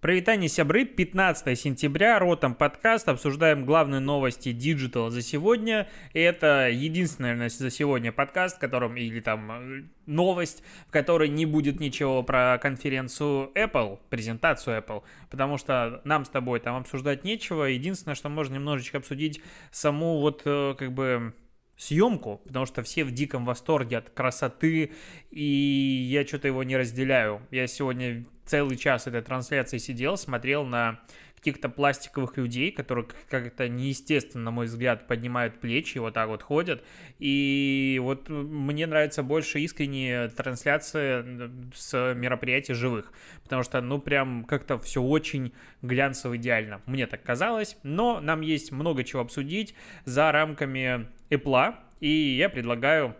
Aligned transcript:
Прывітанне, 0.00 0.48
сябры, 0.48 0.84
15 0.84 1.58
сентября, 1.58 2.20
Ротом 2.20 2.54
подкаст, 2.54 3.08
обсуждаем 3.08 3.64
главные 3.64 3.98
новости 3.98 4.52
диджитала 4.52 5.10
за 5.10 5.22
сегодня. 5.22 5.88
И 6.12 6.20
это 6.20 6.68
единственный, 6.70 7.30
наверное, 7.30 7.48
за 7.48 7.68
сегодня 7.68 8.12
подкаст, 8.12 8.58
в 8.58 8.60
котором, 8.60 8.96
или 8.96 9.18
там 9.18 9.50
э, 9.50 9.82
новость, 10.06 10.62
в 10.86 10.92
которой 10.92 11.28
не 11.28 11.46
будет 11.46 11.80
ничего 11.80 12.22
про 12.22 12.58
конференцию 12.62 13.50
Apple, 13.56 13.98
презентацию 14.08 14.78
Apple, 14.78 15.02
потому 15.30 15.58
что 15.58 16.00
нам 16.04 16.24
с 16.24 16.28
тобой 16.28 16.60
там 16.60 16.76
обсуждать 16.76 17.24
нечего. 17.24 17.64
Единственное, 17.64 18.14
что 18.14 18.28
можно 18.28 18.54
немножечко 18.54 18.98
обсудить 18.98 19.42
саму 19.72 20.20
вот 20.20 20.42
э, 20.44 20.76
как 20.78 20.92
бы 20.92 21.34
съемку, 21.78 22.42
потому 22.44 22.66
что 22.66 22.82
все 22.82 23.04
в 23.04 23.12
диком 23.12 23.46
восторге 23.46 23.98
от 23.98 24.10
красоты, 24.10 24.92
и 25.30 26.08
я 26.10 26.26
что-то 26.26 26.48
его 26.48 26.62
не 26.64 26.76
разделяю. 26.76 27.40
Я 27.50 27.66
сегодня 27.68 28.26
целый 28.44 28.76
час 28.76 29.06
этой 29.06 29.22
трансляции 29.22 29.78
сидел, 29.78 30.16
смотрел 30.16 30.64
на 30.64 31.00
каких-то 31.38 31.68
пластиковых 31.68 32.36
людей, 32.36 32.70
которые 32.70 33.06
как-то 33.28 33.68
неестественно, 33.68 34.44
на 34.44 34.50
мой 34.50 34.66
взгляд, 34.66 35.06
поднимают 35.06 35.60
плечи, 35.60 35.98
вот 35.98 36.14
так 36.14 36.28
вот 36.28 36.42
ходят. 36.42 36.84
И 37.18 37.98
вот 38.02 38.28
мне 38.28 38.86
нравится 38.86 39.22
больше 39.22 39.60
искренние 39.60 40.28
трансляции 40.28 41.50
с 41.74 42.14
мероприятий 42.14 42.74
живых, 42.74 43.12
потому 43.42 43.62
что, 43.62 43.80
ну, 43.80 43.98
прям 43.98 44.44
как-то 44.44 44.78
все 44.78 45.02
очень 45.02 45.52
глянцево 45.82 46.36
идеально. 46.36 46.82
Мне 46.86 47.06
так 47.06 47.22
казалось, 47.22 47.76
но 47.82 48.20
нам 48.20 48.40
есть 48.40 48.72
много 48.72 49.04
чего 49.04 49.22
обсудить 49.22 49.74
за 50.04 50.30
рамками 50.32 51.08
Apple, 51.30 51.74
и 52.00 52.08
я 52.08 52.48
предлагаю 52.48 53.16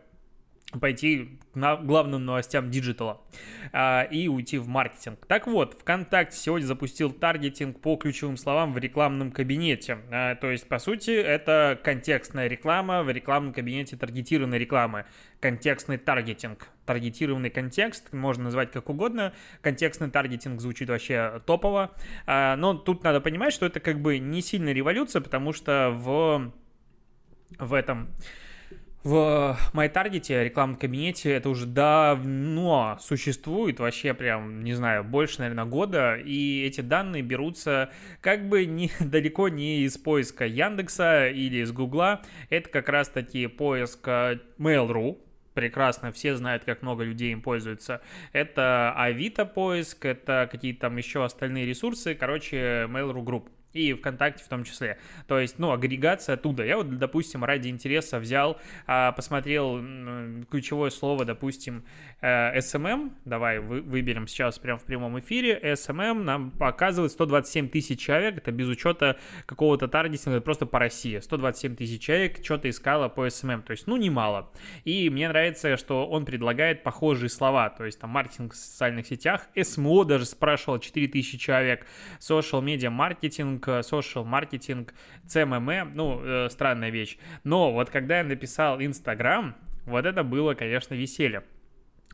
пойти 0.72 1.38
к 1.54 1.76
главным 1.82 2.26
новостям 2.26 2.70
диджитала 2.70 3.22
а, 3.72 4.02
и 4.02 4.28
уйти 4.28 4.58
в 4.58 4.68
маркетинг. 4.68 5.24
Так 5.26 5.46
вот, 5.46 5.74
ВКонтакте 5.80 6.36
сегодня 6.36 6.66
запустил 6.66 7.10
таргетинг 7.10 7.80
по 7.80 7.96
ключевым 7.96 8.36
словам 8.36 8.74
в 8.74 8.78
рекламном 8.78 9.32
кабинете. 9.32 9.98
А, 10.10 10.34
то 10.34 10.50
есть, 10.50 10.68
по 10.68 10.78
сути, 10.78 11.10
это 11.10 11.78
контекстная 11.82 12.48
реклама 12.48 13.02
в 13.02 13.10
рекламном 13.10 13.54
кабинете 13.54 13.96
таргетированной 13.96 14.58
рекламы. 14.58 15.06
Контекстный 15.40 15.96
таргетинг. 15.96 16.68
Таргетированный 16.84 17.50
контекст, 17.50 18.12
можно 18.12 18.44
назвать 18.44 18.70
как 18.70 18.90
угодно. 18.90 19.32
Контекстный 19.62 20.10
таргетинг 20.10 20.60
звучит 20.60 20.90
вообще 20.90 21.40
топово. 21.46 21.92
А, 22.26 22.56
но 22.56 22.74
тут 22.74 23.04
надо 23.04 23.22
понимать, 23.22 23.54
что 23.54 23.64
это 23.64 23.80
как 23.80 24.00
бы 24.00 24.18
не 24.18 24.42
сильная 24.42 24.74
революция, 24.74 25.22
потому 25.22 25.54
что 25.54 25.90
в, 25.94 26.52
в 27.58 27.72
этом 27.72 28.10
в 29.04 29.56
MyTarget, 29.72 30.44
рекламном 30.44 30.76
кабинете, 30.78 31.32
это 31.32 31.48
уже 31.48 31.66
давно 31.66 32.98
существует, 33.00 33.78
вообще 33.80 34.12
прям, 34.12 34.64
не 34.64 34.74
знаю, 34.74 35.04
больше, 35.04 35.40
наверное, 35.40 35.64
года, 35.64 36.16
и 36.16 36.64
эти 36.64 36.80
данные 36.80 37.22
берутся 37.22 37.90
как 38.20 38.48
бы 38.48 38.66
не, 38.66 38.90
далеко 39.00 39.48
не 39.48 39.82
из 39.82 39.96
поиска 39.98 40.46
Яндекса 40.46 41.28
или 41.28 41.62
из 41.62 41.72
Гугла, 41.72 42.22
это 42.50 42.68
как 42.68 42.88
раз-таки 42.88 43.46
поиск 43.46 44.06
э, 44.08 44.38
Mail.ru, 44.58 45.18
прекрасно, 45.54 46.12
все 46.12 46.36
знают, 46.36 46.64
как 46.64 46.82
много 46.82 47.04
людей 47.04 47.32
им 47.32 47.42
пользуются. 47.42 48.00
Это 48.32 48.92
Авито 48.96 49.44
поиск, 49.44 50.04
это 50.04 50.48
какие-то 50.50 50.82
там 50.82 50.96
еще 50.96 51.24
остальные 51.24 51.66
ресурсы, 51.66 52.14
короче, 52.14 52.86
Mail.ru 52.88 53.24
Group 53.24 53.48
и 53.72 53.92
ВКонтакте 53.92 54.44
в 54.44 54.48
том 54.48 54.64
числе. 54.64 54.98
То 55.26 55.38
есть, 55.38 55.58
ну, 55.58 55.72
агрегация 55.72 56.34
оттуда. 56.34 56.64
Я 56.64 56.78
вот, 56.78 56.98
допустим, 56.98 57.44
ради 57.44 57.68
интереса 57.68 58.18
взял, 58.18 58.58
а, 58.86 59.12
посмотрел 59.12 59.78
ключевое 60.50 60.90
слово, 60.90 61.24
допустим, 61.24 61.84
SMM. 62.20 62.22
Э, 62.22 62.60
эм 62.74 62.86
эм. 62.86 63.16
Давай 63.24 63.58
выберем 63.58 64.26
сейчас 64.26 64.58
прямо 64.58 64.78
в 64.78 64.84
прямом 64.84 65.18
эфире. 65.20 65.58
SMM 65.62 66.10
эм 66.10 66.24
нам 66.24 66.50
показывает 66.50 67.12
127 67.12 67.68
тысяч 67.68 68.00
человек. 68.00 68.38
Это 68.38 68.52
без 68.52 68.68
учета 68.68 69.18
какого-то 69.46 69.88
таргетинга, 69.88 70.40
просто 70.40 70.66
по 70.66 70.78
России. 70.78 71.18
127 71.18 71.76
тысяч 71.76 72.02
человек 72.02 72.44
что-то 72.44 72.70
искало 72.70 73.08
по 73.08 73.26
SMM. 73.26 73.62
То 73.62 73.72
есть, 73.72 73.86
ну, 73.86 73.96
немало. 73.96 74.50
И 74.84 75.10
мне 75.10 75.28
нравится, 75.28 75.76
что 75.76 76.06
он 76.06 76.24
предлагает 76.24 76.82
похожие 76.82 77.28
слова. 77.28 77.68
То 77.70 77.84
есть, 77.84 78.00
там, 78.00 78.10
маркетинг 78.10 78.54
в 78.54 78.56
социальных 78.56 79.06
сетях. 79.06 79.48
SMO 79.54 80.04
даже 80.04 80.24
спрашивал 80.24 80.78
4 80.78 81.08
тысячи 81.08 81.38
человек. 81.38 81.86
Social 82.18 82.62
media 82.62 82.90
маркетинг 82.90 83.57
маркетинг, 83.58 83.84
social 83.84 84.24
маркетинг, 84.24 84.94
CMM, 85.26 85.92
ну, 85.94 86.20
э, 86.22 86.48
странная 86.50 86.90
вещь. 86.90 87.18
Но 87.44 87.72
вот 87.72 87.90
когда 87.90 88.18
я 88.18 88.24
написал 88.24 88.80
Инстаграм, 88.80 89.56
вот 89.84 90.06
это 90.06 90.22
было, 90.22 90.54
конечно, 90.54 90.94
веселье. 90.94 91.44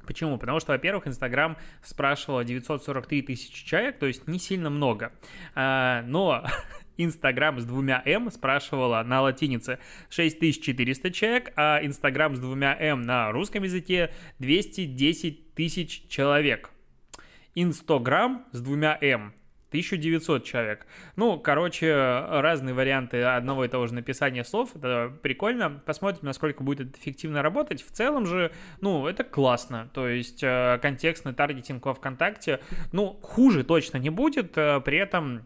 Почему? 0.06 0.38
Потому 0.38 0.60
что, 0.60 0.72
во-первых, 0.72 1.06
Инстаграм 1.08 1.56
спрашивал 1.82 2.44
943 2.44 3.22
тысячи 3.22 3.64
человек, 3.64 3.98
то 3.98 4.06
есть 4.06 4.28
не 4.28 4.38
сильно 4.38 4.68
много. 4.68 5.12
А, 5.54 6.02
но 6.06 6.44
Инстаграм 6.96 7.58
с 7.58 7.64
двумя 7.64 8.02
М 8.04 8.30
спрашивала 8.30 9.02
на 9.02 9.22
латинице 9.22 9.78
6400 10.10 11.10
человек, 11.10 11.52
а 11.56 11.80
Инстаграм 11.82 12.36
с 12.36 12.38
двумя 12.38 12.76
М 12.78 13.02
на 13.02 13.32
русском 13.32 13.62
языке 13.62 14.10
210 14.38 15.54
тысяч 15.54 16.06
человек. 16.08 16.70
Инстаграм 17.54 18.46
с 18.52 18.60
двумя 18.60 18.98
М 19.00 19.32
1900 19.74 20.44
человек. 20.44 20.86
Ну, 21.16 21.38
короче, 21.40 21.92
разные 22.30 22.74
варианты 22.74 23.22
одного 23.22 23.64
и 23.64 23.68
того 23.68 23.88
же 23.88 23.94
написания 23.94 24.44
слов. 24.44 24.70
Это 24.76 25.12
прикольно. 25.20 25.82
Посмотрим, 25.84 26.20
насколько 26.22 26.62
будет 26.62 26.96
эффективно 26.96 27.42
работать. 27.42 27.84
В 27.84 27.90
целом 27.90 28.24
же, 28.24 28.52
ну, 28.80 29.08
это 29.08 29.24
классно. 29.24 29.90
То 29.92 30.06
есть 30.06 30.44
э, 30.44 30.78
контекстный 30.80 31.34
таргетинг 31.34 31.84
во 31.84 31.94
ВКонтакте, 31.94 32.60
ну, 32.92 33.18
хуже 33.20 33.64
точно 33.64 33.98
не 33.98 34.10
будет. 34.10 34.56
Э, 34.56 34.80
при 34.80 34.98
этом 34.98 35.42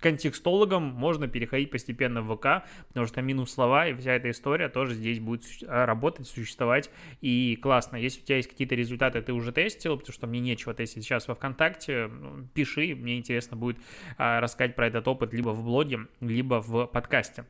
контекстологам 0.00 0.82
можно 0.82 1.28
переходить 1.28 1.70
постепенно 1.70 2.22
в 2.22 2.36
ВК, 2.36 2.66
потому 2.88 3.06
что 3.06 3.22
минус 3.22 3.52
слова 3.52 3.86
и 3.86 3.94
вся 3.94 4.12
эта 4.12 4.30
история 4.30 4.68
тоже 4.68 4.94
здесь 4.94 5.20
будет 5.20 5.44
а, 5.66 5.86
работать, 5.86 6.26
существовать, 6.26 6.90
и 7.20 7.58
классно. 7.60 7.96
Если 7.96 8.20
у 8.22 8.24
тебя 8.24 8.36
есть 8.36 8.48
какие-то 8.48 8.74
результаты, 8.74 9.22
ты 9.22 9.32
уже 9.32 9.52
тестил, 9.52 9.96
потому 9.96 10.12
что 10.12 10.26
мне 10.26 10.40
нечего 10.40 10.74
тестить 10.74 11.04
сейчас 11.04 11.28
во 11.28 11.34
ВКонтакте, 11.34 12.08
ну, 12.08 12.46
пиши, 12.54 12.94
мне 12.94 13.18
интересно 13.18 13.56
будет 13.56 13.78
а, 14.16 14.40
рассказать 14.40 14.74
про 14.74 14.86
этот 14.86 15.06
опыт 15.06 15.32
либо 15.32 15.50
в 15.50 15.64
блоге, 15.64 16.06
либо 16.20 16.60
в 16.60 16.86
подкасте. 16.86 17.44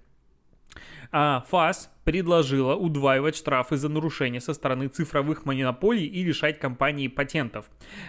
А, 1.12 1.44
ФАС 1.48 1.91
предложила 2.04 2.75
удваивать 2.75 3.37
штрафы 3.37 3.76
за 3.76 3.88
нарушение 3.88 4.41
со 4.41 4.54
стороны 4.54 4.88
цифровых 4.88 5.44
монополий 5.44 6.06
и 6.06 6.22
лишать 6.25 6.59
компании 6.59 7.09
патентов. 7.09 7.66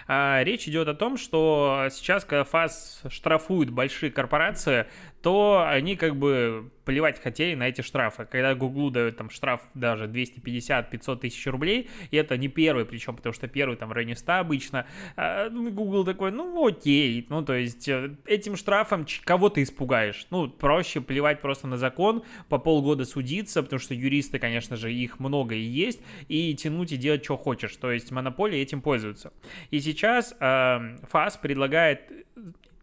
А, 0.08 0.42
речь 0.42 0.66
идет 0.66 0.88
о 0.88 0.94
том, 0.94 1.16
что 1.16 1.86
сейчас, 1.90 2.24
когда 2.24 2.44
ФАС 2.44 3.02
штрафует 3.08 3.70
большие 3.70 4.10
корпорации, 4.10 4.86
то 5.22 5.64
они 5.68 5.94
как 5.94 6.16
бы 6.16 6.72
плевать 6.84 7.22
хотели 7.22 7.54
на 7.54 7.68
эти 7.68 7.80
штрафы. 7.80 8.26
Когда 8.28 8.56
Гуглу 8.56 8.90
дают 8.90 9.16
там 9.16 9.30
штраф 9.30 9.60
даже 9.74 10.06
250-500 10.06 11.16
тысяч 11.18 11.46
рублей, 11.46 11.88
и 12.10 12.16
это 12.16 12.36
не 12.36 12.48
первый, 12.48 12.84
причем 12.84 13.14
потому 13.14 13.32
что 13.32 13.46
первый 13.46 13.76
там 13.76 13.90
в 13.90 13.92
районе 13.92 14.16
100 14.16 14.32
обычно, 14.32 14.86
а, 15.16 15.48
Google 15.48 16.04
такой, 16.04 16.32
ну 16.32 16.66
окей, 16.66 17.24
ну 17.28 17.44
то 17.44 17.54
есть 17.54 17.88
э, 17.88 18.16
этим 18.26 18.56
штрафом 18.56 19.06
кого 19.24 19.48
ты 19.48 19.62
испугаешь? 19.62 20.26
Ну 20.30 20.48
проще 20.48 21.00
плевать 21.00 21.40
просто 21.40 21.68
на 21.68 21.78
закон, 21.78 22.24
по 22.48 22.58
полгода 22.58 22.91
судиться, 23.04 23.62
потому 23.62 23.80
что 23.80 23.94
юристы, 23.94 24.38
конечно 24.38 24.76
же, 24.76 24.92
их 24.92 25.18
много 25.20 25.54
и 25.54 25.62
есть, 25.62 26.00
и 26.28 26.54
тянуть 26.54 26.92
и 26.92 26.96
делать, 26.96 27.24
что 27.24 27.36
хочешь. 27.36 27.76
То 27.76 27.90
есть 27.90 28.10
монополии 28.10 28.58
этим 28.58 28.80
пользуются. 28.80 29.32
И 29.70 29.80
сейчас 29.80 30.34
э, 30.38 30.96
ФАС 31.10 31.36
предлагает 31.36 32.12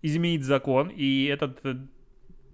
изменить 0.02 0.44
закон, 0.44 0.90
и 0.90 1.26
этот 1.26 1.60
э, 1.64 1.76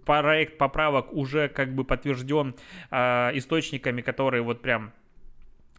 проект 0.05 0.57
поправок 0.57 1.13
уже 1.13 1.49
как 1.49 1.73
бы 1.75 1.83
подтвержден 1.83 2.55
э, 2.91 3.31
источниками, 3.37 4.01
которые 4.01 4.43
вот 4.43 4.61
прям 4.61 4.93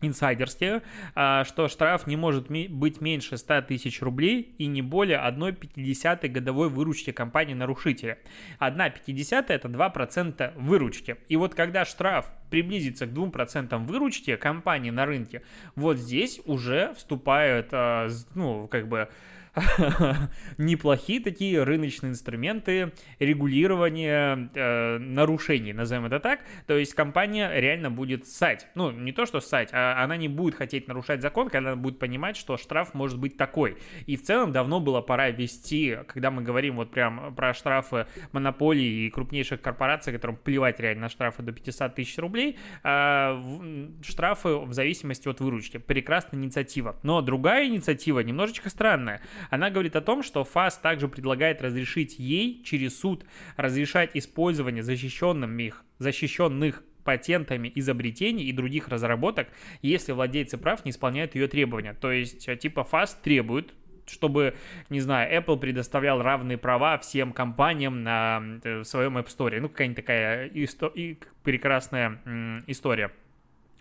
инсайдерские, 0.02 0.82
а, 1.14 1.44
что 1.44 1.68
штраф 1.68 2.06
не 2.06 2.16
может 2.16 2.50
быть 2.50 3.00
меньше 3.00 3.36
100 3.36 3.62
тысяч 3.62 4.02
рублей 4.02 4.54
и 4.58 4.66
не 4.66 4.82
более 4.82 5.18
1,50 5.18 6.28
годовой 6.28 6.68
выручки 6.68 7.12
компании-нарушителя. 7.12 8.18
1,50 8.60 9.46
это 9.48 9.68
2% 9.68 10.52
выручки. 10.56 11.16
И 11.28 11.36
вот 11.36 11.54
когда 11.54 11.84
штраф 11.84 12.30
приблизится 12.50 13.06
к 13.06 13.10
2% 13.10 13.86
выручки 13.86 14.36
компании 14.36 14.90
на 14.90 15.06
рынке, 15.06 15.42
вот 15.74 15.96
здесь 15.96 16.40
уже 16.44 16.92
вступают, 16.94 17.68
а, 17.72 18.08
ну, 18.34 18.68
как 18.68 18.88
бы 18.88 19.08
неплохие 20.58 21.20
такие 21.20 21.62
рыночные 21.62 22.10
инструменты 22.10 22.92
регулирования 23.18 24.50
э, 24.54 24.98
нарушений, 24.98 25.72
назовем 25.72 26.06
это 26.06 26.20
так. 26.20 26.40
То 26.66 26.76
есть 26.76 26.94
компания 26.94 27.50
реально 27.54 27.90
будет 27.90 28.26
ссать. 28.26 28.66
Ну, 28.74 28.90
не 28.90 29.12
то, 29.12 29.24
что 29.24 29.40
ссать, 29.40 29.70
а 29.72 30.02
она 30.02 30.16
не 30.16 30.28
будет 30.28 30.56
хотеть 30.56 30.88
нарушать 30.88 31.22
закон, 31.22 31.48
когда 31.48 31.72
она 31.72 31.80
будет 31.80 31.98
понимать, 31.98 32.36
что 32.36 32.56
штраф 32.56 32.92
может 32.92 33.18
быть 33.18 33.36
такой. 33.36 33.78
И 34.06 34.16
в 34.16 34.22
целом 34.22 34.52
давно 34.52 34.80
было 34.80 35.00
пора 35.00 35.30
ввести, 35.30 35.98
когда 36.06 36.30
мы 36.30 36.42
говорим 36.42 36.76
вот 36.76 36.90
прям 36.90 37.34
про 37.34 37.54
штрафы 37.54 38.06
монополии 38.32 39.06
и 39.06 39.10
крупнейших 39.10 39.62
корпораций, 39.62 40.12
которым 40.12 40.36
плевать 40.36 40.80
реально 40.80 41.02
на 41.02 41.08
штрафы 41.08 41.42
до 41.42 41.52
500 41.52 41.94
тысяч 41.94 42.18
рублей, 42.18 42.58
э, 42.84 43.88
штрафы 44.02 44.56
в 44.56 44.72
зависимости 44.74 45.28
от 45.28 45.40
выручки. 45.40 45.78
Прекрасная 45.78 46.40
инициатива. 46.40 46.96
Но 47.02 47.22
другая 47.22 47.66
инициатива 47.66 48.20
немножечко 48.20 48.68
странная. 48.68 49.22
Она 49.50 49.70
говорит 49.70 49.96
о 49.96 50.00
том, 50.00 50.22
что 50.22 50.44
ФАС 50.44 50.78
также 50.78 51.08
предлагает 51.08 51.62
разрешить 51.62 52.18
ей 52.18 52.62
через 52.64 52.98
суд 52.98 53.24
разрешать 53.56 54.10
использование 54.14 54.82
защищенных, 54.82 55.84
защищенных 55.98 56.82
патентами 57.04 57.70
изобретений 57.74 58.44
и 58.44 58.52
других 58.52 58.88
разработок, 58.88 59.48
если 59.80 60.12
владельцы 60.12 60.58
прав 60.58 60.84
не 60.84 60.90
исполняют 60.90 61.34
ее 61.34 61.46
требования. 61.46 61.94
То 61.94 62.10
есть, 62.10 62.48
э, 62.48 62.56
типа, 62.56 62.84
ФАС 62.84 63.14
требует 63.22 63.72
чтобы, 64.08 64.54
не 64.88 65.00
знаю, 65.00 65.36
Apple 65.36 65.58
предоставлял 65.58 66.22
равные 66.22 66.58
права 66.58 66.96
всем 66.98 67.32
компаниям 67.32 68.04
на 68.04 68.60
э, 68.62 68.84
своем 68.84 69.18
App 69.18 69.26
Store. 69.26 69.58
Ну, 69.60 69.68
какая-нибудь 69.68 69.96
такая 69.96 70.48
исто- 70.50 70.92
и 70.94 71.18
прекрасная 71.42 72.20
м- 72.24 72.62
история. 72.68 73.10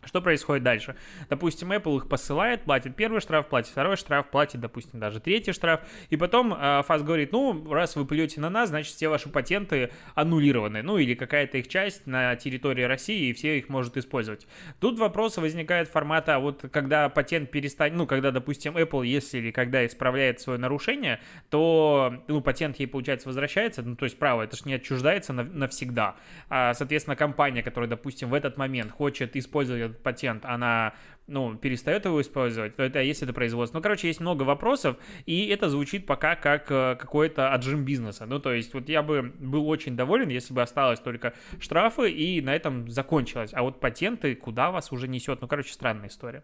Что 0.05 0.21
происходит 0.21 0.63
дальше? 0.63 0.95
Допустим, 1.29 1.71
Apple 1.71 1.97
их 1.97 2.07
посылает, 2.07 2.63
платит 2.63 2.95
первый 2.95 3.21
штраф, 3.21 3.47
платит 3.47 3.71
второй 3.71 3.97
штраф, 3.97 4.29
платит, 4.29 4.61
допустим, 4.61 4.99
даже 4.99 5.19
третий 5.19 5.51
штраф, 5.51 5.81
и 6.09 6.17
потом 6.17 6.53
э, 6.53 6.83
ФАС 6.83 7.01
говорит, 7.01 7.31
ну, 7.31 7.73
раз 7.73 7.95
вы 7.95 8.05
плюете 8.05 8.39
на 8.39 8.49
нас, 8.49 8.69
значит, 8.69 8.95
все 8.95 9.07
ваши 9.09 9.29
патенты 9.29 9.91
аннулированы, 10.13 10.81
ну, 10.83 10.97
или 10.97 11.15
какая-то 11.15 11.57
их 11.57 11.67
часть 11.67 12.05
на 12.05 12.35
территории 12.35 12.83
России, 12.83 13.29
и 13.29 13.33
все 13.33 13.57
их 13.57 13.69
может 13.69 13.97
использовать. 13.97 14.47
Тут 14.79 14.99
вопросы 14.99 15.41
возникают 15.41 15.89
формата, 15.89 16.35
а 16.35 16.39
вот 16.39 16.63
когда 16.71 17.09
патент 17.09 17.51
перестанет, 17.51 17.97
ну, 17.97 18.05
когда, 18.05 18.31
допустим, 18.31 18.77
Apple, 18.77 19.05
если 19.05 19.39
или 19.39 19.51
когда 19.51 19.85
исправляет 19.85 20.39
свое 20.39 20.59
нарушение, 20.59 21.19
то, 21.49 22.23
ну, 22.27 22.41
патент 22.41 22.77
ей, 22.77 22.87
получается, 22.87 23.27
возвращается, 23.27 23.81
ну, 23.81 23.95
то 23.95 24.05
есть 24.05 24.19
право, 24.19 24.43
это 24.43 24.55
же 24.55 24.63
не 24.65 24.75
отчуждается 24.75 25.33
навсегда. 25.33 26.15
А, 26.49 26.73
соответственно, 26.73 27.15
компания, 27.15 27.63
которая, 27.63 27.89
допустим, 27.89 28.29
в 28.29 28.33
этот 28.33 28.57
момент 28.57 28.91
хочет 28.91 29.35
использовать 29.35 29.94
патент, 30.03 30.45
она 30.45 30.93
ну, 31.27 31.55
перестает 31.55 32.05
его 32.05 32.21
использовать, 32.21 32.75
то 32.75 32.83
это 32.83 33.01
есть 33.01 33.23
это 33.23 33.33
производство. 33.33 33.77
Ну, 33.77 33.81
короче, 33.81 34.07
есть 34.07 34.19
много 34.19 34.43
вопросов, 34.43 34.97
и 35.25 35.47
это 35.47 35.69
звучит 35.69 36.05
пока 36.05 36.35
как 36.35 36.69
э, 36.69 36.95
какой-то 36.99 37.51
отжим 37.51 37.83
бизнеса. 37.83 38.25
Ну, 38.27 38.39
то 38.39 38.53
есть, 38.53 38.73
вот 38.73 38.89
я 38.89 39.01
бы 39.01 39.33
был 39.39 39.67
очень 39.67 39.95
доволен, 39.95 40.29
если 40.29 40.53
бы 40.53 40.61
осталось 40.61 40.99
только 40.99 41.33
штрафы, 41.59 42.11
и 42.11 42.41
на 42.41 42.55
этом 42.55 42.87
закончилось. 42.89 43.51
А 43.53 43.63
вот 43.63 43.79
патенты, 43.79 44.35
куда 44.35 44.69
вас 44.69 44.91
уже 44.91 45.07
несет? 45.07 45.41
Ну, 45.41 45.47
короче, 45.47 45.73
странная 45.73 46.09
история. 46.09 46.43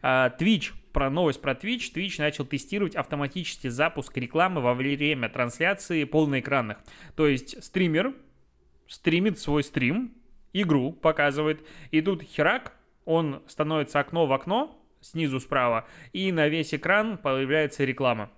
А, 0.00 0.34
Twitch, 0.38 0.72
про 0.92 1.10
новость 1.10 1.42
про 1.42 1.52
Twitch. 1.52 1.92
Twitch 1.94 2.14
начал 2.18 2.46
тестировать 2.46 2.96
автоматический 2.96 3.68
запуск 3.68 4.16
рекламы 4.16 4.62
во 4.62 4.72
время 4.72 5.28
трансляции 5.28 6.04
полноэкранных. 6.04 6.78
То 7.16 7.26
есть, 7.26 7.62
стример 7.62 8.14
стримит 8.88 9.38
свой 9.38 9.62
стрим, 9.62 10.14
игру 10.52 10.92
показывает, 10.92 11.66
и 11.90 12.00
тут 12.00 12.22
херак, 12.22 12.72
он 13.04 13.42
становится 13.46 14.00
окно 14.00 14.26
в 14.26 14.32
окно, 14.32 14.76
снизу 15.00 15.40
справа, 15.40 15.86
и 16.12 16.32
на 16.32 16.48
весь 16.48 16.74
экран 16.74 17.18
появляется 17.18 17.84
реклама. 17.84 18.30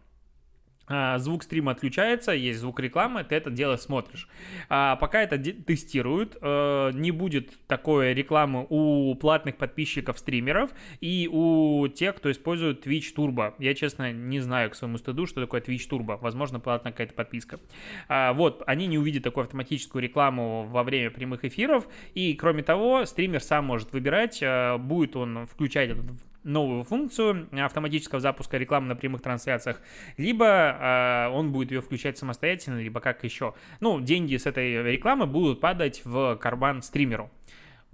А, 0.88 1.18
звук 1.18 1.42
стрима 1.42 1.72
отключается, 1.72 2.32
есть 2.32 2.60
звук 2.60 2.80
рекламы, 2.80 3.24
ты 3.24 3.34
это 3.34 3.50
дело 3.50 3.76
смотришь. 3.76 4.28
А 4.68 4.96
пока 4.96 5.22
это 5.22 5.38
тестируют, 5.38 6.36
э, 6.40 6.90
не 6.94 7.10
будет 7.10 7.50
такой 7.66 8.14
рекламы 8.14 8.66
у 8.68 9.14
платных 9.14 9.56
подписчиков 9.56 10.18
стримеров 10.18 10.70
и 11.00 11.28
у 11.30 11.88
тех, 11.88 12.16
кто 12.16 12.30
использует 12.30 12.86
Twitch 12.86 13.14
Turbo. 13.14 13.54
Я, 13.58 13.74
честно, 13.74 14.12
не 14.12 14.40
знаю 14.40 14.70
к 14.70 14.74
своему 14.74 14.98
стыду, 14.98 15.26
что 15.26 15.40
такое 15.40 15.60
Twitch 15.60 15.88
Turbo. 15.90 16.18
Возможно, 16.20 16.60
платная 16.60 16.92
какая-то 16.92 17.14
подписка. 17.14 17.60
А, 18.08 18.32
вот, 18.32 18.62
они 18.66 18.86
не 18.86 18.98
увидят 18.98 19.24
такую 19.24 19.42
автоматическую 19.42 20.02
рекламу 20.02 20.64
во 20.64 20.82
время 20.82 21.10
прямых 21.10 21.44
эфиров. 21.44 21.86
И, 22.14 22.34
кроме 22.34 22.62
того, 22.62 23.04
стример 23.04 23.42
сам 23.42 23.66
может 23.66 23.92
выбирать, 23.92 24.38
э, 24.42 24.78
будет 24.78 25.16
он 25.16 25.46
включать 25.46 25.90
этот 25.90 26.06
новую 26.48 26.82
функцию 26.82 27.48
автоматического 27.52 28.20
запуска 28.20 28.56
рекламы 28.56 28.88
на 28.88 28.96
прямых 28.96 29.22
трансляциях, 29.22 29.80
либо 30.16 30.46
э, 30.46 31.28
он 31.28 31.52
будет 31.52 31.70
ее 31.70 31.80
включать 31.80 32.18
самостоятельно, 32.18 32.80
либо 32.80 33.00
как 33.00 33.22
еще. 33.22 33.54
Ну, 33.80 34.00
деньги 34.00 34.36
с 34.36 34.46
этой 34.46 34.82
рекламы 34.82 35.26
будут 35.26 35.60
падать 35.60 36.02
в 36.04 36.36
карман 36.36 36.82
стримеру. 36.82 37.30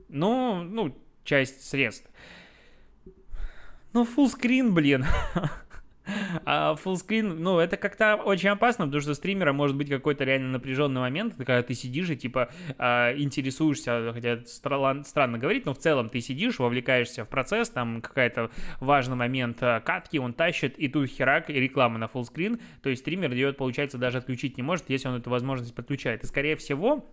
Ну, 0.08 0.62
ну, 0.62 0.96
часть 1.24 1.68
средств. 1.68 2.08
Ну, 3.92 4.04
screen, 4.04 4.70
блин. 4.70 5.04
А 6.44 6.74
фуллскрин, 6.74 7.42
ну, 7.42 7.58
это 7.58 7.76
как-то 7.76 8.16
очень 8.16 8.50
опасно, 8.50 8.86
потому 8.86 9.00
что 9.00 9.14
стримера 9.14 9.52
может 9.52 9.76
быть 9.76 9.88
какой-то 9.88 10.24
реально 10.24 10.50
напряженный 10.50 11.00
момент, 11.00 11.34
когда 11.36 11.62
ты 11.62 11.74
сидишь 11.74 12.10
и, 12.10 12.16
типа, 12.16 12.50
а, 12.78 13.14
интересуешься, 13.16 14.10
хотя 14.12 14.30
это 14.30 14.46
странно 14.46 15.38
говорить, 15.38 15.66
но 15.66 15.74
в 15.74 15.78
целом 15.78 16.08
ты 16.08 16.20
сидишь, 16.20 16.58
вовлекаешься 16.58 17.24
в 17.24 17.28
процесс, 17.28 17.70
там 17.70 18.02
какой-то 18.02 18.50
важный 18.80 19.16
момент 19.16 19.58
а, 19.60 19.80
катки, 19.80 20.18
он 20.18 20.34
тащит, 20.34 20.78
и 20.78 20.88
тут 20.88 21.08
херак, 21.08 21.50
и 21.50 21.54
реклама 21.54 21.98
на 21.98 22.08
фуллскрин, 22.08 22.60
то 22.82 22.90
есть 22.90 23.02
стример 23.02 23.32
ее, 23.32 23.52
получается, 23.52 23.98
даже 23.98 24.18
отключить 24.18 24.56
не 24.56 24.62
может, 24.62 24.88
если 24.88 25.08
он 25.08 25.16
эту 25.16 25.30
возможность 25.30 25.74
подключает. 25.74 26.24
И, 26.24 26.26
скорее 26.26 26.56
всего, 26.56 27.04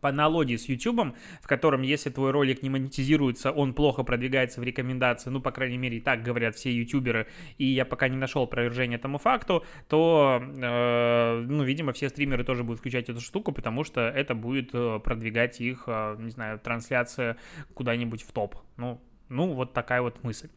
по 0.00 0.08
аналогии 0.08 0.56
с 0.56 0.68
YouTube, 0.68 1.14
в 1.40 1.46
котором, 1.46 1.82
если 1.82 2.10
твой 2.10 2.30
ролик 2.30 2.62
не 2.62 2.70
монетизируется, 2.70 3.50
он 3.50 3.74
плохо 3.74 4.02
продвигается 4.02 4.60
в 4.60 4.64
рекомендации, 4.64 5.30
ну, 5.30 5.40
по 5.40 5.50
крайней 5.50 5.78
мере, 5.78 6.00
так 6.00 6.22
говорят 6.22 6.56
все 6.56 6.72
ютуберы, 6.72 7.26
и 7.58 7.64
я 7.64 7.84
пока 7.84 8.08
не 8.08 8.16
нашел 8.16 8.42
опровержения 8.42 8.96
этому 8.96 9.18
факту, 9.18 9.64
то, 9.88 10.42
э, 10.42 11.44
ну, 11.46 11.62
видимо, 11.62 11.92
все 11.92 12.08
стримеры 12.08 12.44
тоже 12.44 12.64
будут 12.64 12.80
включать 12.80 13.08
эту 13.08 13.20
штуку, 13.20 13.52
потому 13.52 13.84
что 13.84 14.00
это 14.00 14.34
будет 14.34 14.70
э, 14.72 15.00
продвигать 15.02 15.60
их, 15.60 15.84
э, 15.86 16.16
не 16.18 16.30
знаю, 16.30 16.58
трансляция 16.58 17.36
куда-нибудь 17.74 18.22
в 18.22 18.32
топ. 18.32 18.56
Ну, 18.76 19.00
ну, 19.28 19.52
вот 19.52 19.72
такая 19.72 20.02
вот 20.02 20.22
мысль. 20.24 20.48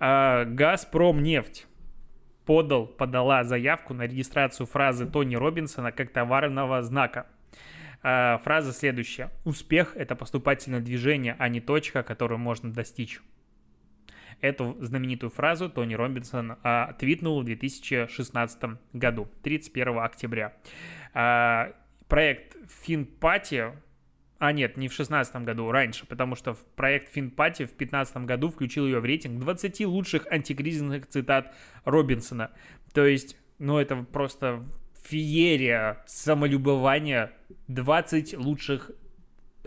Э, 0.00 0.44
Газпром 0.44 1.22
нефть 1.22 1.66
подал, 2.44 2.86
подала 2.86 3.44
заявку 3.44 3.94
на 3.94 4.02
регистрацию 4.02 4.66
фразы 4.66 5.06
Тони 5.06 5.36
Робинсона 5.36 5.92
как 5.92 6.10
товарного 6.10 6.82
знака. 6.82 7.26
А, 8.02 8.38
фраза 8.38 8.72
следующая. 8.72 9.30
Успех– 9.44 9.94
это 9.96 10.16
поступательное 10.16 10.80
движение, 10.80 11.36
а 11.38 11.48
не 11.48 11.60
точка, 11.60 12.02
которую 12.02 12.38
можно 12.38 12.72
достичь. 12.72 13.20
Эту 14.40 14.76
знаменитую 14.80 15.30
фразу 15.30 15.70
Тони 15.70 15.94
Робинсон 15.94 16.56
а, 16.62 16.94
твитнул 16.94 17.40
в 17.40 17.44
2016 17.44 18.78
году, 18.92 19.28
31 19.42 19.98
октября. 19.98 20.54
А, 21.14 21.72
проект 22.08 22.56
Финпати 22.84 23.72
а 24.42 24.50
нет, 24.50 24.76
не 24.76 24.88
в 24.88 24.90
2016 24.90 25.36
году, 25.44 25.70
раньше, 25.70 26.04
потому 26.04 26.34
что 26.34 26.56
проект 26.74 27.12
Финпати 27.12 27.62
в 27.62 27.68
2015 27.68 28.16
году 28.24 28.50
включил 28.50 28.86
ее 28.86 28.98
в 28.98 29.04
рейтинг 29.04 29.38
20 29.38 29.82
лучших 29.82 30.26
антикризисных 30.26 31.06
цитат 31.06 31.54
Робинсона. 31.84 32.50
То 32.92 33.06
есть, 33.06 33.36
ну 33.60 33.78
это 33.78 33.94
просто 34.02 34.64
феерия 35.02 36.02
самолюбования 36.06 37.32
20 37.68 38.36
лучших 38.38 38.90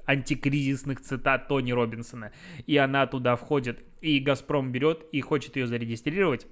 антикризисных 0.06 1.02
цитат 1.02 1.48
Тони 1.48 1.72
Робинсона. 1.72 2.32
И 2.66 2.78
она 2.78 3.08
туда 3.08 3.36
входит. 3.36 3.84
И 4.02 4.20
«Газпром» 4.20 4.72
берет 4.72 5.06
и 5.12 5.22
хочет 5.22 5.56
ее 5.56 5.68
зарегистрировать 5.68 6.48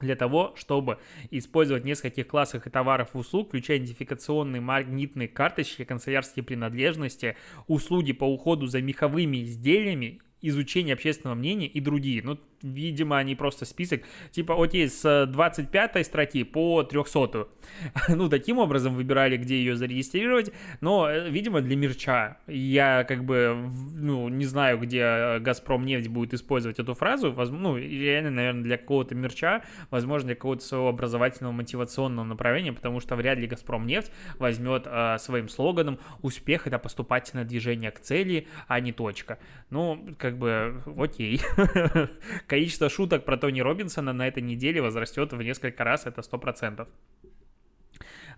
для 0.00 0.16
того, 0.16 0.54
чтобы 0.56 0.98
использовать 1.30 1.84
нескольких 1.84 2.26
классах 2.26 2.66
и 2.66 2.70
товаров 2.70 3.10
и 3.14 3.18
услуг, 3.18 3.48
включая 3.48 3.78
идентификационные 3.78 4.60
магнитные 4.60 5.28
карточки, 5.28 5.84
канцелярские 5.84 6.44
принадлежности, 6.44 7.36
услуги 7.68 8.12
по 8.12 8.24
уходу 8.24 8.66
за 8.66 8.82
меховыми 8.82 9.44
изделиями, 9.44 10.20
изучение 10.42 10.94
общественного 10.94 11.36
мнения 11.36 11.66
и 11.66 11.80
другие. 11.80 12.22
Ну, 12.22 12.38
видимо, 12.62 13.18
они 13.18 13.34
просто 13.34 13.64
список, 13.64 14.02
типа, 14.30 14.62
окей, 14.62 14.88
с 14.88 15.26
25 15.26 16.06
строки 16.06 16.44
по 16.44 16.82
300. 16.82 17.48
ну, 18.08 18.28
таким 18.28 18.58
образом 18.58 18.94
выбирали, 18.94 19.36
где 19.36 19.56
ее 19.56 19.76
зарегистрировать, 19.76 20.52
но, 20.80 21.08
э, 21.08 21.28
видимо, 21.30 21.60
для 21.60 21.76
мерча. 21.76 22.38
Я, 22.46 23.04
как 23.04 23.24
бы, 23.24 23.70
ну, 23.94 24.28
не 24.28 24.44
знаю, 24.44 24.78
где 24.78 25.38
Газпром 25.40 25.84
нефть 25.84 26.08
будет 26.08 26.34
использовать 26.34 26.78
эту 26.78 26.94
фразу, 26.94 27.32
ну, 27.50 27.76
реально, 27.76 28.30
наверное, 28.30 28.62
для 28.62 28.78
какого-то 28.78 29.14
мерча, 29.14 29.62
возможно, 29.90 30.28
для 30.28 30.34
какого-то 30.34 30.64
своего 30.64 30.88
образовательного 30.88 31.52
мотивационного 31.52 32.24
направления, 32.24 32.72
потому 32.72 33.00
что 33.00 33.16
вряд 33.16 33.38
ли 33.38 33.46
Газпром 33.46 33.86
нефть 33.86 34.10
возьмет 34.38 34.84
э, 34.86 35.18
своим 35.18 35.48
слоганом 35.48 35.98
«Успех– 36.22 36.66
это 36.68 36.78
поступательное 36.78 37.44
движение 37.44 37.90
к 37.90 38.00
цели, 38.00 38.46
а 38.68 38.80
не 38.80 38.92
точка». 38.92 39.38
Ну, 39.70 40.08
как 40.18 40.38
бы, 40.38 40.82
окей. 40.96 41.40
количество 42.46 42.88
шуток 42.88 43.24
про 43.24 43.36
Тони 43.36 43.60
Робинсона 43.60 44.12
на 44.12 44.28
этой 44.28 44.42
неделе 44.42 44.82
возрастет 44.82 45.32
в 45.32 45.42
несколько 45.42 45.84
раз, 45.84 46.06
это 46.06 46.20
100%. 46.20 46.86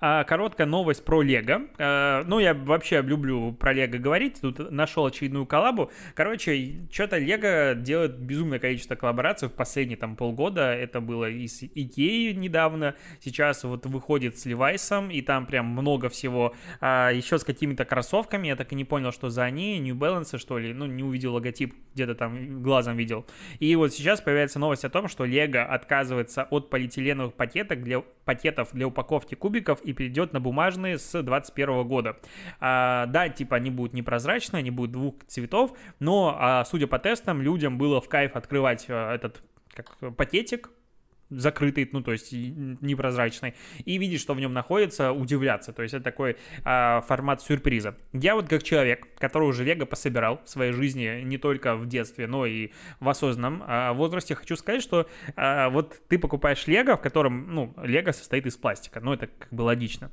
А, 0.00 0.24
короткая 0.24 0.66
новость 0.66 1.04
про 1.04 1.22
Лего. 1.22 1.62
А, 1.78 2.22
ну, 2.26 2.38
я 2.38 2.54
вообще 2.54 3.02
люблю 3.02 3.52
про 3.52 3.72
Лего 3.72 3.98
говорить. 3.98 4.40
Тут 4.40 4.70
нашел 4.70 5.06
очередную 5.06 5.46
коллабу. 5.46 5.90
Короче, 6.14 6.80
что-то 6.90 7.18
Лего 7.18 7.74
делает 7.74 8.18
безумное 8.18 8.58
количество 8.58 8.94
коллабораций 8.94 9.48
в 9.48 9.52
последние 9.52 9.96
там 9.96 10.16
полгода. 10.16 10.72
Это 10.72 11.00
было 11.00 11.28
и 11.28 11.46
с 11.46 11.62
Икеей 11.62 12.34
недавно. 12.34 12.94
Сейчас 13.20 13.64
вот 13.64 13.86
выходит 13.86 14.38
с 14.38 14.46
Левайсом, 14.46 15.10
и 15.10 15.22
там 15.22 15.46
прям 15.46 15.66
много 15.66 16.08
всего. 16.08 16.54
А, 16.80 17.10
еще 17.10 17.38
с 17.38 17.44
какими-то 17.44 17.84
кроссовками. 17.84 18.48
Я 18.48 18.56
так 18.56 18.72
и 18.72 18.74
не 18.74 18.84
понял, 18.84 19.12
что 19.12 19.30
за 19.30 19.44
они. 19.44 19.78
New 19.78 19.94
Balance, 19.94 20.38
что 20.38 20.58
ли. 20.58 20.72
Ну, 20.72 20.86
не 20.86 21.02
увидел 21.02 21.34
логотип, 21.34 21.74
где-то 21.94 22.14
там 22.14 22.62
глазом 22.62 22.96
видел. 22.96 23.26
И 23.58 23.74
вот 23.76 23.92
сейчас 23.92 24.20
появляется 24.20 24.58
новость 24.58 24.84
о 24.84 24.90
том, 24.90 25.08
что 25.08 25.24
Лего 25.24 25.64
отказывается 25.64 26.44
от 26.50 26.70
полиэтиленовых 26.70 27.34
пакеток 27.34 27.82
для, 27.82 28.00
пакетов 28.24 28.70
для 28.72 28.86
упаковки 28.86 29.34
кубиков 29.34 29.80
и 29.86 29.92
перейдет 29.92 30.32
на 30.32 30.40
бумажные 30.40 30.98
с 30.98 31.10
2021 31.12 31.84
года. 31.86 32.16
А, 32.60 33.06
да, 33.06 33.28
типа 33.28 33.56
они 33.56 33.70
будут 33.70 33.94
непрозрачные, 33.94 34.58
они 34.58 34.70
будут 34.70 34.92
двух 34.92 35.14
цветов, 35.26 35.72
но, 36.00 36.36
а, 36.38 36.64
судя 36.64 36.86
по 36.86 36.98
тестам, 36.98 37.40
людям 37.40 37.78
было 37.78 38.00
в 38.00 38.08
кайф 38.08 38.36
открывать 38.36 38.86
а, 38.88 39.14
этот 39.14 39.42
как 39.74 40.16
пакетик, 40.16 40.70
закрытый, 41.30 41.88
ну, 41.92 42.02
то 42.02 42.12
есть 42.12 42.32
непрозрачный, 42.32 43.54
и 43.84 43.98
видеть, 43.98 44.20
что 44.20 44.34
в 44.34 44.40
нем 44.40 44.52
находится, 44.52 45.12
удивляться. 45.12 45.72
То 45.72 45.82
есть 45.82 45.94
это 45.94 46.04
такой 46.04 46.36
а, 46.64 47.00
формат 47.02 47.42
сюрприза. 47.42 47.96
Я 48.12 48.34
вот 48.34 48.48
как 48.48 48.62
человек, 48.62 49.06
который 49.18 49.48
уже 49.48 49.64
лего 49.64 49.86
пособирал 49.86 50.40
в 50.44 50.48
своей 50.48 50.72
жизни 50.72 51.22
не 51.22 51.38
только 51.38 51.76
в 51.76 51.86
детстве, 51.86 52.26
но 52.26 52.46
и 52.46 52.70
в 53.00 53.08
осознанном 53.08 53.62
а, 53.66 53.92
возрасте, 53.92 54.34
хочу 54.34 54.56
сказать, 54.56 54.82
что 54.82 55.08
а, 55.34 55.68
вот 55.70 56.00
ты 56.08 56.18
покупаешь 56.18 56.66
лего, 56.66 56.96
в 56.96 57.00
котором, 57.00 57.54
ну, 57.54 57.74
лего 57.82 58.12
состоит 58.12 58.46
из 58.46 58.56
пластика, 58.56 59.00
ну, 59.00 59.12
это 59.12 59.26
как 59.26 59.52
бы 59.52 59.62
логично. 59.62 60.10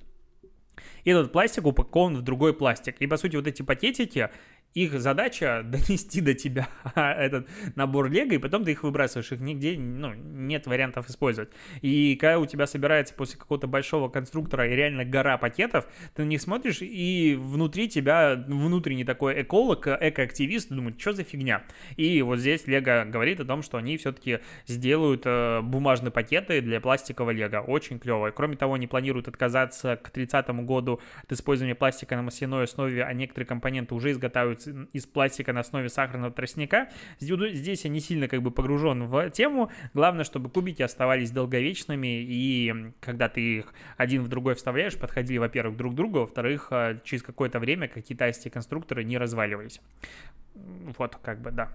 И 1.04 1.12
этот 1.12 1.32
пластик 1.32 1.66
упакован 1.66 2.18
в 2.18 2.22
другой 2.22 2.54
пластик. 2.54 2.96
И, 3.00 3.08
по 3.08 3.18
сути, 3.18 3.36
вот 3.36 3.48
эти 3.48 3.62
пакетики, 3.62 4.30
их 4.74 5.00
задача 5.00 5.62
донести 5.66 6.22
до 6.22 6.34
тебя 6.34 6.68
этот 6.96 7.48
набор 7.76 8.10
лего, 8.10 8.34
и 8.34 8.38
потом 8.38 8.66
ты 8.66 8.72
их 8.72 8.84
выбрасываешь, 8.84 9.32
их 9.32 9.40
нигде, 9.40 9.78
ну, 9.78 10.14
нет 10.14 10.68
вариантов 10.68 11.10
использовать. 11.10 11.50
И 11.82 12.16
когда 12.16 12.40
у 12.40 12.46
тебя 12.46 12.68
собирается 12.68 13.14
после 13.14 13.38
какого-то 13.40 13.68
большого 13.68 14.10
конструктора 14.10 14.68
и 14.68 14.76
реально 14.76 15.06
гора 15.06 15.38
пакетов, 15.38 15.88
ты 16.16 16.24
на 16.24 16.28
них 16.28 16.42
смотришь, 16.42 16.80
и 16.82 17.38
внутри 17.40 17.88
тебя 17.90 18.36
внутренний 18.48 19.06
такой 19.06 19.42
эколог, 19.42 19.88
экоактивист 19.88 20.70
думает, 20.70 21.00
что 21.00 21.14
за 21.14 21.24
фигня. 21.24 21.64
И 21.98 22.22
вот 22.22 22.40
здесь 22.40 22.68
Лего 22.68 23.06
говорит 23.06 23.40
о 23.40 23.46
том, 23.46 23.62
что 23.62 23.78
они 23.78 23.98
все-таки 23.98 24.40
сделают 24.66 25.24
э, 25.26 25.62
бумажные 25.62 26.12
пакеты 26.12 26.62
для 26.62 26.80
пластикового 26.82 27.32
Лего. 27.32 27.60
Очень 27.60 28.00
клево. 28.00 28.32
Кроме 28.32 28.56
того, 28.56 28.74
они 28.74 28.88
планируют 28.88 29.28
отказаться 29.28 29.98
к 29.98 30.10
30 30.10 30.48
году 30.66 31.00
от 31.24 31.32
использования 31.32 31.76
пластика 31.76 32.16
на 32.16 32.24
масляной 32.24 32.64
основе, 32.64 33.04
а 33.04 33.14
некоторые 33.14 33.48
компоненты 33.48 33.96
уже 33.96 34.12
изготавливаются 34.12 34.63
из 34.68 35.06
пластика 35.06 35.54
на 35.54 35.62
основе 35.62 35.90
сахарного 35.90 36.32
тростника. 36.32 36.90
Здесь 37.20 37.86
я 37.86 37.90
не 37.90 38.00
сильно 38.00 38.28
как 38.28 38.42
бы 38.42 38.52
погружен 38.52 39.04
в 39.08 39.30
тему. 39.32 39.72
Главное, 39.94 40.24
чтобы 40.24 40.50
кубики 40.50 40.82
оставались 40.82 41.32
долговечными, 41.32 42.22
и 42.22 42.92
когда 43.00 43.30
ты 43.30 43.58
их 43.58 43.74
один 43.98 44.24
в 44.24 44.28
другой 44.28 44.56
вставляешь, 44.56 44.98
подходили, 44.98 45.38
во-первых, 45.38 45.78
друг 45.78 45.94
к 45.94 45.96
другу, 45.96 46.20
во-вторых, 46.20 46.68
а, 46.72 47.00
через 47.04 47.24
какое-то 47.24 47.60
время, 47.60 47.88
как 47.88 48.04
китайские 48.04 48.52
конструкторы, 48.52 49.04
не 49.04 49.18
разваливались. 49.18 49.82
Вот, 50.54 51.18
как 51.22 51.42
бы, 51.42 51.52
да. 51.52 51.70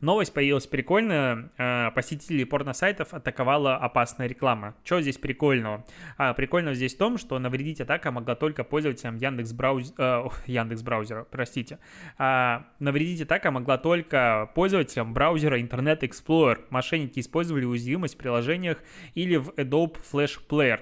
Новость 0.00 0.32
появилась 0.32 0.66
прикольная. 0.66 1.50
А, 1.58 1.90
посетителей 1.90 2.44
порносайтов 2.44 3.14
атаковала 3.14 3.76
опасная 3.76 4.26
реклама. 4.26 4.74
Что 4.84 5.00
здесь 5.00 5.18
прикольного? 5.18 5.84
А, 6.16 6.34
прикольно 6.34 6.74
здесь 6.74 6.94
в 6.94 6.98
том, 6.98 7.18
что 7.18 7.38
навредить 7.38 7.80
атака 7.80 8.10
могла 8.10 8.34
только 8.34 8.64
пользователям 8.64 9.16
Яндекс, 9.16 9.52
брауз... 9.52 9.94
э, 9.98 10.24
Яндекс 10.46 10.82
браузера, 10.82 11.24
простите. 11.30 11.78
А, 12.18 12.66
навредить 12.78 13.22
атака 13.22 13.50
могла 13.50 13.78
только 13.78 14.50
пользователям 14.54 15.14
браузера 15.14 15.58
Internet 15.58 16.00
Explorer. 16.00 16.64
Мошенники 16.70 17.20
использовали 17.20 17.64
уязвимость 17.64 18.14
в 18.14 18.18
приложениях 18.18 18.78
или 19.14 19.36
в 19.36 19.50
Adobe 19.50 19.96
Flash 20.12 20.38
Player. 20.48 20.80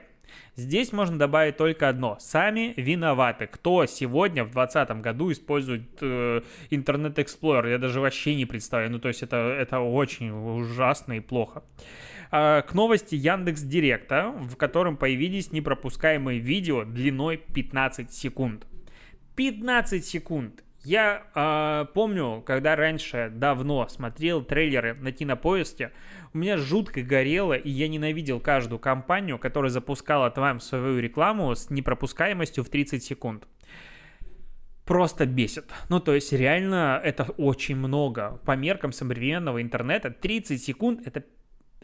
Здесь 0.56 0.92
можно 0.92 1.18
добавить 1.18 1.56
только 1.56 1.88
одно. 1.88 2.16
Сами 2.20 2.74
виноваты. 2.76 3.46
Кто 3.46 3.86
сегодня 3.86 4.44
в 4.44 4.52
2020 4.52 5.00
году 5.00 5.32
использует 5.32 5.82
э, 6.00 6.42
Internet 6.70 7.14
Explorer? 7.14 7.70
Я 7.70 7.78
даже 7.78 8.00
вообще 8.00 8.34
не 8.34 8.44
представляю. 8.44 8.92
Ну, 8.92 8.98
то 8.98 9.08
есть 9.08 9.22
это, 9.22 9.36
это 9.36 9.80
очень 9.80 10.30
ужасно 10.30 11.14
и 11.14 11.20
плохо. 11.20 11.62
А, 12.30 12.62
к 12.62 12.74
новости 12.74 13.14
Яндекс 13.14 13.62
Директа, 13.62 14.30
в 14.30 14.56
котором 14.56 14.96
появились 14.96 15.52
непропускаемые 15.52 16.38
видео 16.38 16.84
длиной 16.84 17.36
15 17.36 18.12
секунд. 18.12 18.66
15 19.36 20.04
секунд. 20.04 20.64
Я 20.84 21.22
э, 21.34 21.86
помню, 21.94 22.42
когда 22.44 22.74
раньше 22.74 23.30
давно 23.32 23.86
смотрел 23.88 24.42
трейлеры 24.42 24.94
на 24.94 25.12
кинопоиске, 25.12 25.92
у 26.34 26.38
меня 26.38 26.56
жутко 26.56 27.02
горело, 27.02 27.52
и 27.52 27.70
я 27.70 27.86
ненавидел 27.86 28.40
каждую 28.40 28.80
компанию, 28.80 29.38
которая 29.38 29.70
запускала 29.70 30.30
там 30.30 30.58
свою 30.58 30.98
рекламу 30.98 31.54
с 31.54 31.70
непропускаемостью 31.70 32.64
в 32.64 32.68
30 32.68 33.02
секунд. 33.02 33.46
Просто 34.84 35.24
бесит. 35.24 35.70
Ну, 35.88 36.00
то 36.00 36.14
есть, 36.14 36.32
реально, 36.32 37.00
это 37.02 37.24
очень 37.36 37.76
много. 37.76 38.40
По 38.44 38.56
меркам 38.56 38.92
современного 38.92 39.62
интернета 39.62 40.10
30 40.10 40.60
секунд 40.60 41.06
это, 41.06 41.22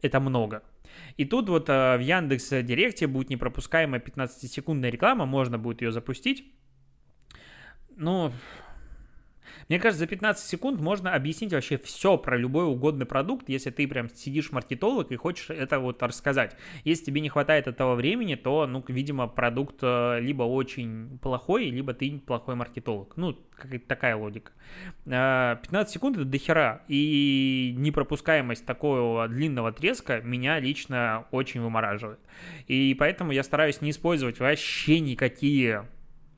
это 0.03 0.19
много. 0.19 0.65
И 1.17 1.25
тут 1.25 1.49
вот 1.49 1.69
э, 1.69 1.97
в 1.97 2.01
Яндекс 2.01 2.49
Директе 2.51 3.07
будет 3.07 3.31
непропускаемая 3.31 4.01
15-секундная 4.01 4.91
реклама, 4.91 5.25
можно 5.25 5.57
будет 5.57 5.83
ее 5.83 5.93
запустить. 5.93 6.53
Ну, 7.97 8.33
мне 9.69 9.79
кажется, 9.79 10.01
за 10.01 10.07
15 10.07 10.49
секунд 10.49 10.81
можно 10.81 11.15
объяснить 11.15 11.53
вообще 11.53 11.77
все 11.77 12.17
про 12.17 12.37
любой 12.37 12.65
угодный 12.65 13.07
продукт, 13.07 13.49
если 13.49 13.71
ты 13.71 13.87
прям 13.87 14.09
сидишь 14.09 14.51
маркетолог 14.51 15.13
и 15.13 15.17
хочешь 15.17 15.51
это 15.51 15.79
вот 15.79 16.03
рассказать. 16.03 16.57
Если 16.85 17.05
тебе 17.05 17.21
не 17.21 17.29
хватает 17.29 17.67
этого 17.67 17.95
времени, 17.95 18.35
то, 18.35 18.67
ну, 18.67 18.83
видимо, 18.89 19.27
продукт 19.29 19.77
э, 19.83 20.21
либо 20.21 20.45
очень 20.45 21.19
плохой, 21.19 21.67
либо 21.67 21.93
ты 21.93 22.19
плохой 22.19 22.55
маркетолог. 22.55 23.17
Ну, 23.17 23.37
какая-то 23.57 23.87
такая 23.87 24.17
логика. 24.17 24.53
15 25.05 25.73
э, 25.73 25.87
секунд 25.87 26.17
это 26.17 26.25
дохера, 26.25 26.83
и 26.89 27.75
непропускаемость 27.77 28.65
такого 28.65 29.29
длинного 29.29 29.73
треска 29.73 30.21
меня 30.23 30.59
лично 30.61 31.27
очень 31.31 31.61
вымораживает. 31.61 32.21
И 32.69 32.97
поэтому 32.99 33.33
я 33.33 33.43
стараюсь 33.43 33.83
не 33.83 33.91
использовать 33.91 34.41
вообще 34.41 35.01
никакие 35.01 35.87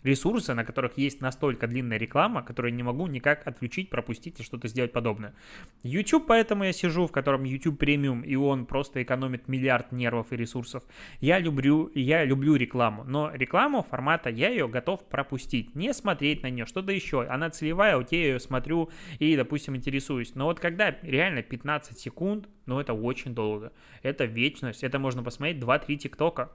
ресурсы, 0.02 0.54
на 0.54 0.64
которых 0.64 0.98
есть 0.98 1.20
настолько 1.20 1.66
длинная 1.66 1.98
реклама, 1.98 2.42
которую 2.42 2.74
не 2.74 2.82
могу 2.82 3.06
никак 3.06 3.46
отключить, 3.46 3.90
пропустить 3.90 4.40
и 4.40 4.42
что-то 4.42 4.68
сделать 4.68 4.92
подобное. 4.92 5.34
YouTube, 5.82 6.26
поэтому 6.26 6.64
я 6.64 6.72
сижу, 6.72 7.06
в 7.06 7.12
котором 7.12 7.44
YouTube 7.44 7.78
премиум, 7.78 8.22
и 8.22 8.34
он 8.36 8.66
просто 8.66 9.02
экономит 9.02 9.48
миллиард 9.48 9.92
нервов 9.92 10.32
и 10.32 10.36
ресурсов. 10.36 10.82
Я 11.20 11.38
люблю, 11.38 11.90
я 11.94 12.24
люблю 12.24 12.56
рекламу, 12.56 13.04
но 13.04 13.30
рекламу 13.32 13.82
формата 13.82 14.30
я 14.30 14.48
ее 14.48 14.68
готов 14.68 15.08
пропустить, 15.08 15.74
не 15.74 15.92
смотреть 15.92 16.42
на 16.42 16.50
нее, 16.50 16.66
что-то 16.66 16.92
еще. 16.92 17.26
Она 17.26 17.50
целевая, 17.50 17.96
вот 17.96 18.12
я 18.12 18.18
ее 18.18 18.40
смотрю 18.40 18.90
и, 19.18 19.36
допустим, 19.36 19.76
интересуюсь. 19.76 20.34
Но 20.34 20.46
вот 20.46 20.60
когда 20.60 20.96
реально 21.02 21.42
15 21.42 21.98
секунд, 21.98 22.48
ну 22.66 22.80
это 22.80 22.94
очень 22.94 23.34
долго. 23.34 23.72
Это 24.02 24.24
вечность, 24.24 24.84
это 24.84 24.98
можно 24.98 25.22
посмотреть 25.22 25.58
2-3 25.58 25.96
тиктока. 25.96 26.52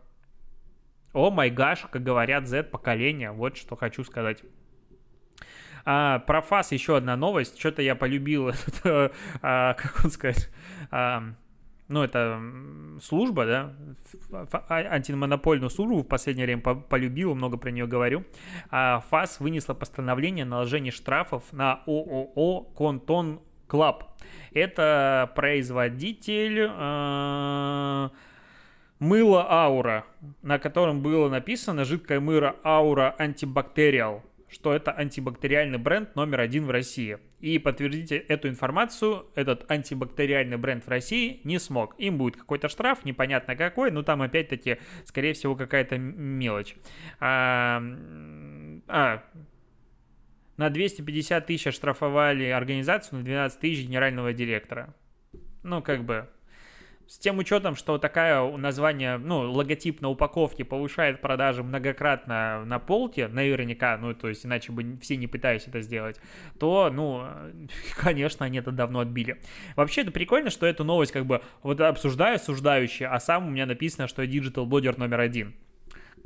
Oh 1.16 1.32
my 1.32 1.50
gosh, 1.50 1.88
как 1.90 2.04
говорят 2.04 2.46
Z-поколение, 2.46 3.32
вот 3.32 3.56
что 3.56 3.78
хочу 3.78 4.04
сказать. 4.04 4.44
А, 5.86 6.20
про 6.20 6.42
ФАС 6.42 6.74
еще 6.74 6.98
одна 6.98 7.16
новость. 7.16 7.58
Что-то 7.58 7.82
я 7.82 7.96
полюбил, 7.96 8.50
этот, 8.68 9.14
а, 9.42 9.76
как 9.76 10.04
он 10.04 10.12
сказать, 10.12 10.50
а, 10.92 11.24
ну, 11.88 12.04
это 12.04 12.42
служба, 13.02 13.46
да, 13.46 13.74
а, 14.68 14.76
антимонопольную 14.76 15.70
службу 15.70 16.00
в 16.00 16.04
последнее 16.04 16.48
время 16.48 16.62
полюбил, 16.62 17.34
много 17.34 17.56
про 17.56 17.72
нее 17.72 17.88
говорю. 17.88 18.26
А 18.70 19.00
ФАС 19.10 19.40
вынесла 19.40 19.74
постановление 19.74 20.44
о 20.44 20.48
наложении 20.48 20.92
штрафов 20.92 21.54
на 21.54 21.82
ООО 21.86 22.62
«Коттон 22.76 23.40
Клаб». 23.68 24.04
Это 24.52 25.32
производитель... 25.34 26.70
Э 26.70 28.10
мыло 29.00 29.46
Аура, 29.50 30.06
на 30.42 30.60
котором 30.60 31.02
было 31.02 31.30
написано 31.30 31.86
жидкое 31.86 32.20
мыло 32.20 32.56
Аура 32.64 33.16
Антибактериал, 33.18 34.24
что 34.50 34.74
это 34.74 34.92
антибактериальный 34.92 35.78
бренд 35.78 36.16
номер 36.16 36.40
один 36.40 36.66
в 36.66 36.72
России. 36.72 37.18
И 37.42 37.60
подтвердить 37.60 38.12
эту 38.12 38.48
информацию 38.48 39.28
этот 39.36 39.70
антибактериальный 39.70 40.58
бренд 40.58 40.86
в 40.86 40.88
России 40.88 41.42
не 41.44 41.60
смог. 41.60 41.94
Им 42.00 42.18
будет 42.18 42.38
какой-то 42.38 42.70
штраф, 42.70 43.04
непонятно 43.06 43.56
какой, 43.56 43.92
но 43.92 44.02
там 44.02 44.22
опять-таки, 44.22 44.78
скорее 45.04 45.34
всего, 45.34 45.56
какая-то 45.56 45.98
мелочь. 45.98 46.76
А, 47.20 47.84
а, 48.88 49.24
на 50.58 50.70
250 50.70 51.46
тысяч 51.46 51.68
оштрафовали 51.68 52.46
организацию, 52.46 53.20
на 53.20 53.26
12 53.26 53.60
тысяч 53.60 53.86
генерального 53.86 54.32
директора. 54.32 54.96
Ну, 55.64 55.82
как 55.82 56.06
бы, 56.06 56.30
с 57.08 57.18
тем 57.18 57.38
учетом, 57.38 57.76
что 57.76 57.98
такая 57.98 58.42
название, 58.58 59.18
ну, 59.18 59.52
логотип 59.52 60.02
на 60.02 60.10
упаковке 60.10 60.64
повышает 60.64 61.22
продажи 61.22 61.64
многократно 61.64 62.64
на 62.66 62.80
полке, 62.80 63.28
наверняка, 63.28 63.98
ну, 63.98 64.14
то 64.14 64.28
есть 64.28 64.46
иначе 64.46 64.72
бы 64.72 64.98
все 65.02 65.18
не 65.18 65.28
пытались 65.28 65.68
это 65.68 65.82
сделать, 65.82 66.20
то, 66.60 66.90
ну, 66.92 67.26
конечно, 67.96 68.46
они 68.46 68.60
это 68.60 68.72
давно 68.72 69.00
отбили. 69.00 69.40
Вообще, 69.76 70.02
это 70.02 70.12
прикольно, 70.12 70.50
что 70.50 70.66
эту 70.66 70.84
новость 70.84 71.12
как 71.12 71.26
бы 71.26 71.42
вот 71.64 71.80
обсуждаю, 71.82 72.36
осуждающе, 72.36 73.08
а 73.08 73.20
сам 73.20 73.48
у 73.48 73.52
меня 73.52 73.66
написано, 73.66 74.08
что 74.08 74.22
я 74.22 74.28
диджитал-блогер 74.28 74.98
номер 74.98 75.20
один 75.20 75.56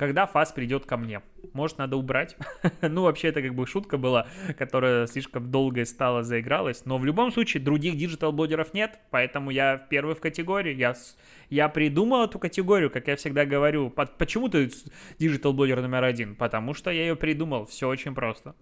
когда 0.00 0.24
ФАС 0.24 0.50
придет 0.50 0.86
ко 0.86 0.96
мне. 0.96 1.20
Может, 1.52 1.76
надо 1.76 1.98
убрать? 1.98 2.34
ну, 2.80 3.02
вообще, 3.02 3.28
это 3.28 3.42
как 3.42 3.54
бы 3.54 3.66
шутка 3.66 3.98
была, 3.98 4.26
которая 4.56 5.06
слишком 5.06 5.50
долго 5.50 5.84
стала, 5.84 6.22
заигралась. 6.22 6.86
Но 6.86 6.96
в 6.96 7.04
любом 7.04 7.30
случае, 7.30 7.62
других 7.62 7.98
диджитал-блогеров 7.98 8.72
нет, 8.72 8.98
поэтому 9.10 9.50
я 9.50 9.76
первый 9.76 10.14
в 10.14 10.20
категории. 10.20 10.74
Я, 10.74 10.94
я 11.50 11.68
придумал 11.68 12.24
эту 12.24 12.38
категорию, 12.38 12.88
как 12.88 13.08
я 13.08 13.16
всегда 13.16 13.44
говорю. 13.44 13.90
Почему 13.90 14.48
ты 14.48 14.70
диджитал-блогер 15.18 15.82
номер 15.82 16.04
один? 16.04 16.34
Потому 16.34 16.72
что 16.72 16.90
я 16.90 17.02
ее 17.02 17.14
придумал. 17.14 17.66
Все 17.66 17.86
очень 17.86 18.14
просто. 18.14 18.54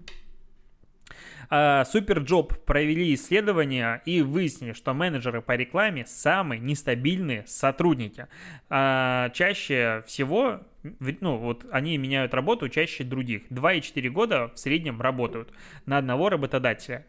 Superjob 1.50 2.64
провели 2.64 3.14
исследование 3.14 4.02
и 4.04 4.22
выяснили, 4.22 4.72
что 4.72 4.92
менеджеры 4.92 5.40
по 5.40 5.56
рекламе 5.56 6.04
самые 6.06 6.60
нестабильные 6.60 7.44
сотрудники. 7.46 8.26
А, 8.68 9.30
чаще 9.30 10.02
всего 10.06 10.60
ну, 10.82 11.36
вот 11.36 11.66
они 11.70 11.96
меняют 11.96 12.34
работу 12.34 12.68
чаще 12.68 13.04
других. 13.04 13.50
2,4 13.50 14.08
года 14.10 14.48
в 14.48 14.58
среднем 14.58 15.00
работают 15.00 15.52
на 15.86 15.98
одного 15.98 16.28
работодателя. 16.28 17.06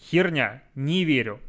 Херня, 0.00 0.62
не 0.74 1.04
верю 1.04 1.40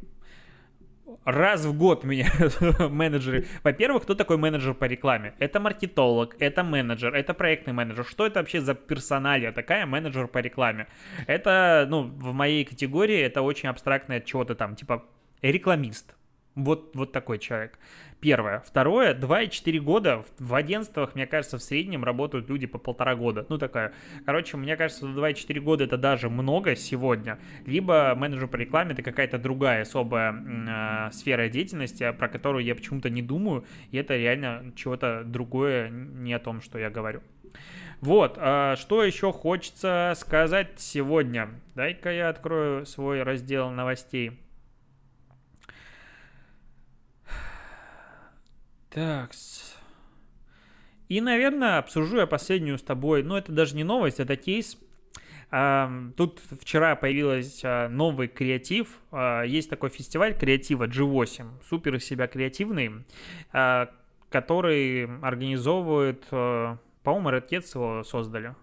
раз 1.24 1.64
в 1.64 1.76
год 1.76 2.04
меняют 2.04 2.60
менеджеры. 2.90 3.46
Во-первых, 3.62 4.02
кто 4.04 4.14
такой 4.14 4.36
менеджер 4.36 4.74
по 4.74 4.84
рекламе? 4.84 5.34
Это 5.38 5.60
маркетолог, 5.60 6.36
это 6.38 6.62
менеджер, 6.62 7.14
это 7.14 7.34
проектный 7.34 7.72
менеджер. 7.72 8.04
Что 8.04 8.26
это 8.26 8.40
вообще 8.40 8.60
за 8.60 8.74
персоналия 8.74 9.52
такая 9.52 9.86
менеджер 9.86 10.28
по 10.28 10.38
рекламе? 10.38 10.86
Это, 11.26 11.86
ну, 11.88 12.02
в 12.02 12.32
моей 12.32 12.64
категории 12.64 13.18
это 13.20 13.42
очень 13.42 13.68
абстрактное 13.68 14.20
чего-то 14.20 14.54
там, 14.54 14.76
типа 14.76 15.04
рекламист. 15.42 16.14
Вот, 16.54 16.94
вот 16.94 17.12
такой 17.12 17.38
человек. 17.38 17.78
Первое. 18.20 18.60
Второе, 18.60 19.14
2,4 19.14 19.78
года 19.78 20.24
в 20.38 20.54
агентствах, 20.54 21.14
мне 21.14 21.26
кажется, 21.26 21.56
в 21.56 21.62
среднем 21.62 22.04
работают 22.04 22.48
люди 22.50 22.66
по 22.66 22.76
полтора 22.76 23.14
года. 23.14 23.46
Ну, 23.48 23.56
такая. 23.56 23.94
Короче, 24.26 24.56
мне 24.56 24.76
кажется, 24.76 25.06
2,4 25.06 25.60
года 25.60 25.84
это 25.84 25.96
даже 25.96 26.28
много 26.28 26.76
сегодня. 26.76 27.38
Либо 27.64 28.14
менеджер 28.16 28.48
по 28.48 28.56
рекламе 28.56 28.92
это 28.92 29.02
какая-то 29.02 29.38
другая 29.38 29.82
особая 29.82 30.34
э, 30.34 31.12
сфера 31.12 31.48
деятельности, 31.48 32.12
про 32.12 32.28
которую 32.28 32.64
я 32.64 32.74
почему-то 32.74 33.08
не 33.08 33.22
думаю, 33.22 33.64
и 33.90 33.96
это 33.96 34.16
реально 34.16 34.72
чего-то 34.76 35.22
другое, 35.24 35.88
не 35.88 36.34
о 36.34 36.40
том, 36.40 36.60
что 36.60 36.78
я 36.78 36.90
говорю. 36.90 37.22
Вот, 38.00 38.36
а 38.38 38.76
что 38.76 39.04
еще 39.04 39.32
хочется 39.32 40.14
сказать 40.16 40.72
сегодня? 40.78 41.50
Дай-ка 41.74 42.10
я 42.10 42.28
открою 42.28 42.86
свой 42.86 43.22
раздел 43.22 43.70
новостей. 43.70 44.32
Так. 48.90 49.30
И, 51.08 51.20
наверное, 51.20 51.78
обсужу 51.78 52.18
я 52.18 52.26
последнюю 52.26 52.78
с 52.78 52.82
тобой. 52.82 53.22
Ну, 53.22 53.36
это 53.36 53.52
даже 53.52 53.74
не 53.74 53.84
новость, 53.84 54.20
это 54.20 54.36
кейс. 54.36 54.78
Тут 56.16 56.40
вчера 56.60 56.94
появился 56.94 57.86
а, 57.86 57.88
новый 57.88 58.28
креатив. 58.28 59.00
А, 59.10 59.42
есть 59.42 59.68
такой 59.68 59.90
фестиваль 59.90 60.38
креатива 60.38 60.86
G8. 60.86 61.64
Супер 61.68 61.96
из 61.96 62.04
себя 62.04 62.28
креативный, 62.28 63.04
а, 63.52 63.90
который 64.28 65.06
организовывает, 65.20 66.24
по-моему, 66.28 67.30
Red 67.30 67.48
Cats 67.48 67.70
его 67.74 68.04
создали. 68.04 68.54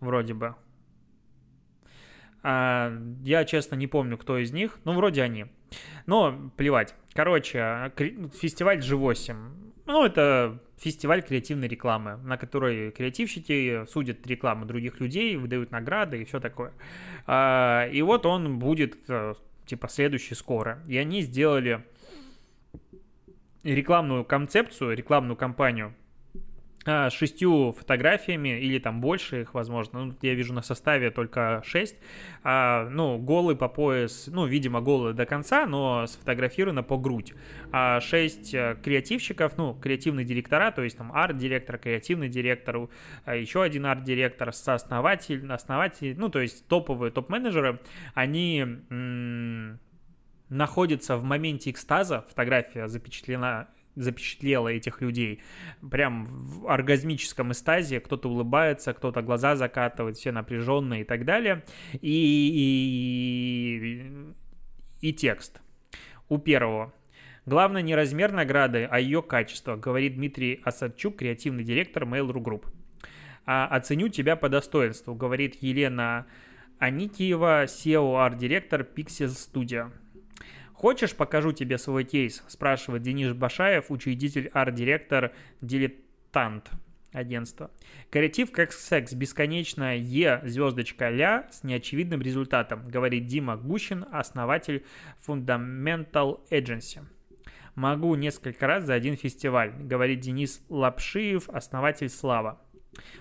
Вроде 0.00 0.34
бы. 0.34 0.54
Я, 2.46 3.44
честно, 3.44 3.74
не 3.74 3.88
помню, 3.88 4.16
кто 4.16 4.38
из 4.38 4.52
них. 4.52 4.78
Ну, 4.84 4.92
вроде 4.92 5.22
они. 5.22 5.46
Но 6.06 6.52
плевать. 6.56 6.94
Короче, 7.12 7.92
фестиваль 8.40 8.78
G8. 8.78 9.36
Ну, 9.86 10.04
это 10.04 10.62
фестиваль 10.78 11.22
креативной 11.22 11.66
рекламы, 11.66 12.18
на 12.18 12.36
которой 12.36 12.92
креативщики 12.92 13.84
судят 13.86 14.24
рекламу 14.26 14.64
других 14.64 15.00
людей, 15.00 15.36
выдают 15.36 15.72
награды 15.72 16.22
и 16.22 16.24
все 16.24 16.38
такое. 16.38 16.72
А, 17.26 17.88
и 17.88 18.00
вот 18.02 18.26
он 18.26 18.60
будет, 18.60 18.96
э, 19.08 19.34
типа, 19.64 19.88
следующий 19.88 20.36
скоро. 20.36 20.82
И 20.86 20.96
они 20.96 21.22
сделали 21.22 21.84
рекламную 23.64 24.24
концепцию, 24.24 24.94
рекламную 24.96 25.36
кампанию– 25.36 25.94
а, 26.05 26.05
шестью 27.10 27.72
фотографиями 27.72 28.60
или 28.60 28.78
там 28.78 29.00
больше 29.00 29.42
их, 29.42 29.54
возможно. 29.54 30.04
Ну, 30.04 30.14
я 30.22 30.34
вижу 30.34 30.52
на 30.54 30.62
составе 30.62 31.10
только 31.10 31.62
шесть. 31.64 31.96
А, 32.42 32.88
ну, 32.90 33.18
голый 33.18 33.56
по 33.56 33.68
пояс, 33.68 34.28
ну, 34.28 34.46
видимо, 34.46 34.80
голый 34.80 35.14
до 35.14 35.26
конца, 35.26 35.66
но 35.66 36.06
сфотографировано 36.06 36.82
по 36.82 36.96
грудь. 36.96 37.34
А 37.72 38.00
шесть 38.00 38.54
э, 38.54 38.76
креативщиков, 38.82 39.56
ну, 39.56 39.74
креативные 39.74 40.24
директора, 40.24 40.70
то 40.70 40.82
есть 40.82 40.96
там 40.96 41.12
арт-директор, 41.12 41.78
креативный 41.78 42.28
директор, 42.28 42.88
а 43.24 43.34
еще 43.34 43.62
один 43.62 43.86
арт-директор, 43.86 44.52
сооснователь, 44.52 45.50
основатель, 45.50 46.14
ну, 46.18 46.28
то 46.28 46.40
есть 46.40 46.66
топовые 46.68 47.10
топ-менеджеры, 47.10 47.80
они 48.14 48.60
м- 48.90 49.78
находятся 50.48 51.16
в 51.16 51.24
моменте 51.24 51.70
экстаза, 51.70 52.24
фотография 52.28 52.88
запечатлена 52.88 53.68
запечатлела 53.96 54.68
этих 54.68 55.00
людей. 55.00 55.40
Прям 55.90 56.26
в 56.26 56.68
оргазмическом 56.68 57.52
эстазе. 57.52 57.98
Кто-то 58.00 58.28
улыбается, 58.28 58.92
кто-то 58.94 59.22
глаза 59.22 59.56
закатывает, 59.56 60.16
все 60.16 60.30
напряженные 60.30 61.00
и 61.00 61.04
так 61.04 61.24
далее. 61.24 61.64
И, 61.94 61.98
и, 65.00 65.08
и 65.08 65.12
текст. 65.12 65.60
У 66.28 66.38
первого. 66.38 66.92
Главное 67.46 67.82
не 67.82 67.94
размер 67.94 68.32
награды, 68.32 68.88
а 68.90 68.98
ее 68.98 69.22
качество, 69.22 69.76
говорит 69.76 70.16
Дмитрий 70.16 70.60
Асадчук, 70.64 71.16
креативный 71.16 71.62
директор 71.62 72.02
Mail.ru 72.02 72.42
Group. 72.42 72.66
А 73.44 73.66
оценю 73.68 74.08
тебя 74.08 74.34
по 74.34 74.48
достоинству, 74.48 75.14
говорит 75.14 75.56
Елена 75.62 76.26
Аникиева, 76.80 77.64
SEO 77.64 78.16
арт-директор 78.20 78.82
Pixel 78.82 79.28
Studio. 79.28 79.92
Хочешь, 80.76 81.16
покажу 81.16 81.52
тебе 81.52 81.78
свой 81.78 82.04
кейс? 82.04 82.44
Спрашивает 82.48 83.02
Денис 83.02 83.32
Башаев, 83.32 83.90
учредитель 83.90 84.48
арт-директор 84.52 85.32
«Дилетант» 85.62 86.70
агентства. 87.12 87.70
Креатив 88.10 88.52
как 88.52 88.72
секс, 88.72 89.14
бесконечная 89.14 89.96
Е, 89.96 90.42
звездочка 90.44 91.08
Ля 91.08 91.48
с 91.50 91.64
неочевидным 91.64 92.20
результатом, 92.20 92.84
говорит 92.84 93.24
Дима 93.24 93.56
Гущин, 93.56 94.04
основатель 94.12 94.84
Fundamental 95.26 96.40
Agency. 96.50 97.02
Могу 97.74 98.14
несколько 98.14 98.66
раз 98.66 98.84
за 98.84 98.92
один 98.92 99.16
фестиваль, 99.16 99.72
говорит 99.80 100.20
Денис 100.20 100.62
Лапшиев, 100.68 101.48
основатель 101.48 102.10
Слава. 102.10 102.60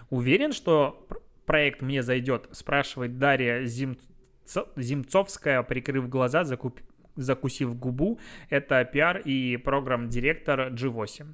Уверен, 0.10 0.52
что 0.52 1.08
проект 1.46 1.82
мне 1.82 2.04
зайдет, 2.04 2.50
спрашивает 2.52 3.18
Дарья 3.18 3.64
Зим... 3.64 3.98
Зимцовская, 4.76 5.64
прикрыв 5.64 6.10
глаза, 6.10 6.44
закуп 6.44 6.82
закусив 7.16 7.76
губу, 7.76 8.20
это 8.50 8.84
пиар 8.86 9.22
и 9.26 9.58
программ-директор 9.58 10.74
G8. 10.74 11.26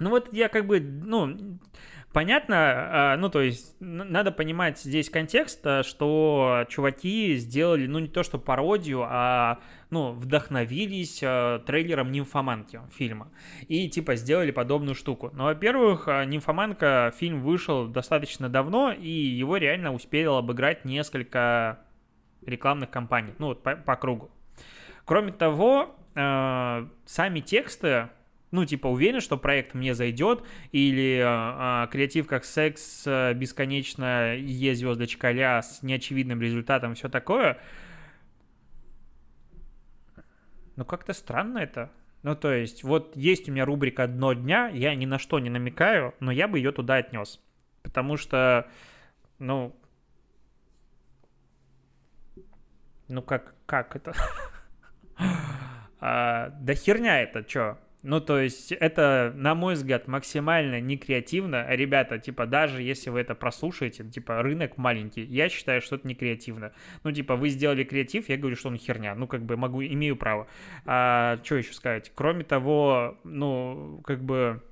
Ну 0.00 0.10
вот 0.10 0.32
я 0.32 0.48
как 0.48 0.66
бы, 0.66 0.80
ну, 0.80 1.58
понятно, 2.12 2.56
а, 3.12 3.16
ну 3.16 3.28
то 3.28 3.40
есть 3.40 3.74
надо 3.80 4.32
понимать 4.32 4.78
здесь 4.78 5.10
контекст, 5.10 5.66
а, 5.66 5.82
что 5.82 6.64
чуваки 6.68 7.36
сделали, 7.36 7.86
ну 7.86 7.98
не 7.98 8.08
то 8.08 8.22
что 8.22 8.38
пародию, 8.38 9.04
а 9.08 9.60
ну, 9.90 10.12
вдохновились 10.12 11.22
э, 11.22 11.60
трейлером 11.66 12.12
«Нимфоманки» 12.12 12.80
фильма 12.92 13.28
и, 13.68 13.90
типа, 13.90 14.16
сделали 14.16 14.50
подобную 14.50 14.94
штуку. 14.94 15.30
Но, 15.34 15.44
во-первых, 15.44 16.06
«Нимфоманка» 16.06 17.12
фильм 17.18 17.40
вышел 17.40 17.86
достаточно 17.86 18.48
давно, 18.48 18.92
и 18.92 19.10
его 19.10 19.58
реально 19.58 19.92
успели 19.92 20.24
обыграть 20.24 20.86
несколько 20.86 21.80
рекламных 22.46 22.88
кампаний, 22.88 23.34
ну, 23.38 23.48
вот 23.48 23.62
по, 23.62 23.76
по 23.76 23.96
кругу. 23.96 24.30
Кроме 25.04 25.32
того, 25.32 25.94
сами 26.14 27.40
тексты 27.40 28.08
ну, 28.52 28.64
типа, 28.64 28.86
уверен, 28.86 29.20
что 29.20 29.36
проект 29.36 29.74
мне 29.74 29.94
зайдет, 29.94 30.44
или 30.70 31.20
э, 31.20 31.88
креатив 31.88 32.26
как 32.28 32.44
секс, 32.44 33.02
э, 33.06 33.34
бесконечно 33.34 34.36
Е 34.36 34.74
звездочка 34.74 35.32
ля 35.32 35.60
с 35.62 35.82
неочевидным 35.82 36.40
результатом, 36.40 36.94
все 36.94 37.08
такое, 37.08 37.58
ну, 40.76 40.84
как-то 40.84 41.12
странно 41.12 41.58
это. 41.58 41.90
Ну, 42.22 42.36
то 42.36 42.52
есть, 42.52 42.84
вот 42.84 43.16
есть 43.16 43.48
у 43.48 43.52
меня 43.52 43.64
рубрика 43.64 44.06
«Дно 44.06 44.32
дня», 44.32 44.68
я 44.68 44.94
ни 44.94 45.06
на 45.06 45.18
что 45.18 45.40
не 45.40 45.50
намекаю, 45.50 46.14
но 46.20 46.30
я 46.30 46.46
бы 46.46 46.58
ее 46.58 46.70
туда 46.70 46.96
отнес. 46.96 47.40
Потому 47.82 48.16
что, 48.16 48.68
ну, 49.40 49.74
Ну 53.12 53.20
как, 53.20 53.54
как 53.66 53.94
это? 53.94 54.14
а, 56.00 56.48
да 56.48 56.74
херня 56.74 57.20
это, 57.20 57.44
чё? 57.44 57.76
Ну, 58.02 58.20
то 58.20 58.40
есть, 58.40 58.72
это, 58.72 59.32
на 59.36 59.54
мой 59.54 59.74
взгляд, 59.74 60.08
максимально 60.08 60.80
некреативно. 60.80 61.66
Ребята, 61.68 62.18
типа, 62.18 62.46
даже 62.46 62.82
если 62.82 63.10
вы 63.10 63.20
это 63.20 63.36
прослушаете, 63.36 64.04
типа, 64.04 64.42
рынок 64.42 64.76
маленький, 64.76 65.22
я 65.22 65.48
считаю, 65.48 65.80
что 65.80 65.96
это 65.96 66.08
некреативно. 66.08 66.72
Ну, 67.04 67.12
типа, 67.12 67.36
вы 67.36 67.48
сделали 67.48 67.84
креатив, 67.84 68.28
я 68.28 68.36
говорю, 68.36 68.56
что 68.56 68.70
он 68.70 68.76
херня. 68.76 69.14
Ну, 69.14 69.28
как 69.28 69.44
бы, 69.44 69.56
могу, 69.56 69.82
имею 69.82 70.16
право. 70.16 70.48
А, 70.84 71.38
что 71.44 71.54
еще 71.56 71.72
сказать? 71.74 72.10
Кроме 72.14 72.42
того, 72.42 73.18
ну, 73.22 74.00
как 74.04 74.24
бы, 74.24 74.62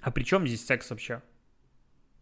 а 0.00 0.10
при 0.10 0.24
чем 0.24 0.44
здесь 0.46 0.66
секс 0.66 0.90
вообще? 0.90 1.22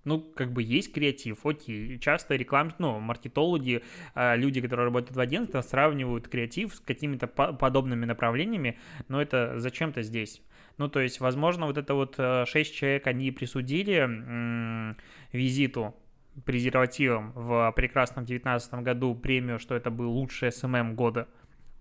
Ну, 0.05 0.21
как 0.21 0.53
бы 0.53 0.63
есть 0.63 0.93
креатив, 0.93 1.45
окей. 1.45 1.99
Часто 1.99 2.37
реклам, 2.37 2.73
ну, 2.79 2.99
маркетологи, 3.01 3.83
а, 4.15 4.37
люди, 4.37 4.61
которые 4.61 4.85
работают 4.87 5.17
в 5.17 5.21
агентстве, 5.21 5.63
сравнивают 5.63 6.29
креатив 6.29 6.75
с 6.75 6.81
какими-то 6.81 7.27
подобными 7.27 8.05
направлениями, 8.07 8.79
но 9.09 9.21
это 9.21 9.59
зачем-то 9.59 10.03
здесь. 10.03 10.43
Ну, 10.79 10.89
то 10.89 11.01
есть, 11.01 11.21
возможно, 11.21 11.67
вот 11.67 11.77
это 11.77 11.95
вот 11.95 12.17
6 12.17 12.55
э, 12.55 12.75
человек, 12.75 13.07
они 13.07 13.31
присудили 13.33 14.95
Визиту 15.33 15.95
презервативам 16.45 17.33
в 17.35 17.73
прекрасном 17.77 18.25
19 18.25 18.75
году 18.75 19.15
премию, 19.15 19.59
что 19.59 19.75
это 19.75 19.91
был 19.91 20.11
лучший 20.11 20.53
SMM 20.53 20.95
года. 20.95 21.29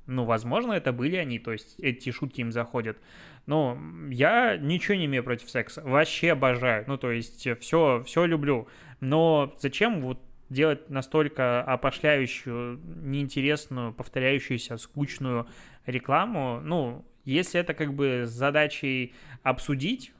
Ну, 0.10 0.26
возможно, 0.26 0.74
это 0.74 0.92
были 0.92 1.16
они, 1.18 1.38
то 1.38 1.52
есть 1.52 1.80
эти 1.80 2.12
шутки 2.12 2.42
им 2.42 2.52
заходят. 2.52 2.98
Но 3.46 3.78
я 4.10 4.58
ничего 4.58 4.96
не 4.96 5.06
имею 5.06 5.24
против 5.24 5.50
секса, 5.50 5.82
вообще 5.84 6.32
обожаю. 6.32 6.84
Ну, 6.88 6.98
то 6.98 7.12
есть 7.12 7.48
все, 7.60 8.04
все 8.06 8.26
люблю. 8.26 8.68
Но 9.02 9.56
зачем 9.60 10.02
вот 10.02 10.20
делать 10.50 10.90
настолько 10.90 11.62
опошляющую, 11.62 12.80
неинтересную, 13.04 13.94
повторяющуюся, 13.94 14.78
скучную 14.78 15.48
рекламу? 15.86 16.60
Ну, 16.64 17.06
если 17.24 17.60
это 17.60 17.76
как 17.76 17.94
бы 17.94 18.24
с 18.26 18.32
задачей 18.32 19.14
обсудить, 19.44 20.12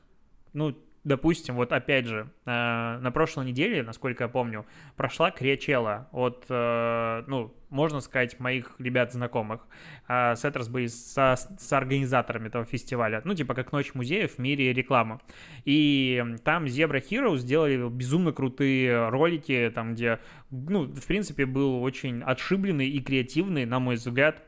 ну, 0.52 0.76
допустим, 1.04 1.56
вот 1.56 1.72
опять 1.72 2.06
же, 2.06 2.30
э, 2.46 2.50
на 2.50 3.10
прошлой 3.10 3.46
неделе, 3.46 3.82
насколько 3.82 4.24
я 4.24 4.28
помню, 4.28 4.66
прошла 4.96 5.30
Криачела 5.30 6.08
от, 6.12 6.44
э, 6.48 7.24
ну, 7.26 7.54
можно 7.70 8.00
сказать, 8.00 8.38
моих 8.38 8.74
ребят 8.78 9.12
знакомых. 9.12 9.66
Э, 10.08 10.34
Сеттерс 10.36 10.68
были 10.68 10.88
со, 10.88 11.36
с 11.36 11.72
организаторами 11.72 12.48
этого 12.48 12.64
фестиваля. 12.64 13.22
Ну, 13.24 13.34
типа 13.34 13.54
как 13.54 13.72
Ночь 13.72 13.94
музеев 13.94 14.32
в 14.32 14.38
мире 14.38 14.72
рекламы. 14.72 15.20
И 15.64 16.22
там 16.44 16.64
Zebra 16.64 17.00
Heroes 17.00 17.38
сделали 17.38 17.88
безумно 17.88 18.32
крутые 18.32 19.08
ролики, 19.08 19.72
там, 19.74 19.94
где, 19.94 20.20
ну, 20.50 20.84
в 20.84 21.06
принципе, 21.06 21.46
был 21.46 21.82
очень 21.82 22.22
отшибленный 22.22 22.88
и 22.88 23.00
креативный, 23.00 23.64
на 23.64 23.78
мой 23.80 23.96
взгляд, 23.96 24.42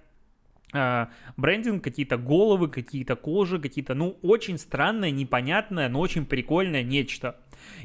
брендинг, 1.36 1.84
какие-то 1.84 2.16
головы, 2.16 2.68
какие-то 2.68 3.16
кожи, 3.16 3.58
какие-то, 3.58 3.94
ну, 3.94 4.18
очень 4.22 4.58
странное, 4.58 5.10
непонятное, 5.10 5.88
но 5.88 6.00
очень 6.00 6.24
прикольное 6.24 6.82
нечто. 6.82 7.36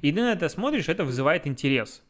И 0.01 0.11
ты 0.11 0.21
на 0.21 0.31
это 0.31 0.49
смотришь, 0.49 0.89
это 0.89 1.03
вызывает 1.03 1.47
интерес. 1.47 2.03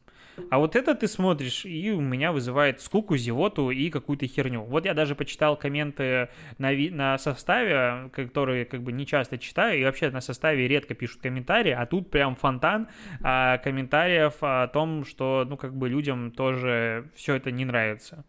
А 0.51 0.59
вот 0.59 0.75
это 0.75 0.93
ты 0.93 1.07
смотришь, 1.07 1.65
и 1.65 1.91
у 1.91 1.99
меня 1.99 2.31
вызывает 2.31 2.79
скуку, 2.79 3.17
зевоту 3.17 3.71
и 3.71 3.89
какую-то 3.89 4.27
херню. 4.27 4.61
Вот 4.61 4.85
я 4.85 4.93
даже 4.93 5.15
почитал 5.15 5.57
комменты 5.57 6.29
на, 6.59 6.73
ви- 6.73 6.91
на 6.91 7.17
составе, 7.17 8.09
которые 8.09 8.65
как 8.65 8.83
бы 8.83 8.91
не 8.91 9.07
часто 9.07 9.39
читаю, 9.39 9.79
и 9.79 9.83
вообще 9.83 10.11
на 10.11 10.21
составе 10.21 10.67
редко 10.67 10.93
пишут 10.93 11.21
комментарии, 11.21 11.71
а 11.71 11.85
тут 11.87 12.11
прям 12.11 12.35
фонтан 12.35 12.87
а, 13.23 13.57
комментариев 13.57 14.35
о 14.41 14.67
том, 14.67 15.05
что, 15.05 15.43
ну, 15.49 15.57
как 15.57 15.75
бы 15.75 15.89
людям 15.89 16.31
тоже 16.31 17.09
все 17.15 17.33
это 17.33 17.49
не 17.49 17.65
нравится. 17.65 18.23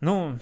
Ну, 0.00 0.38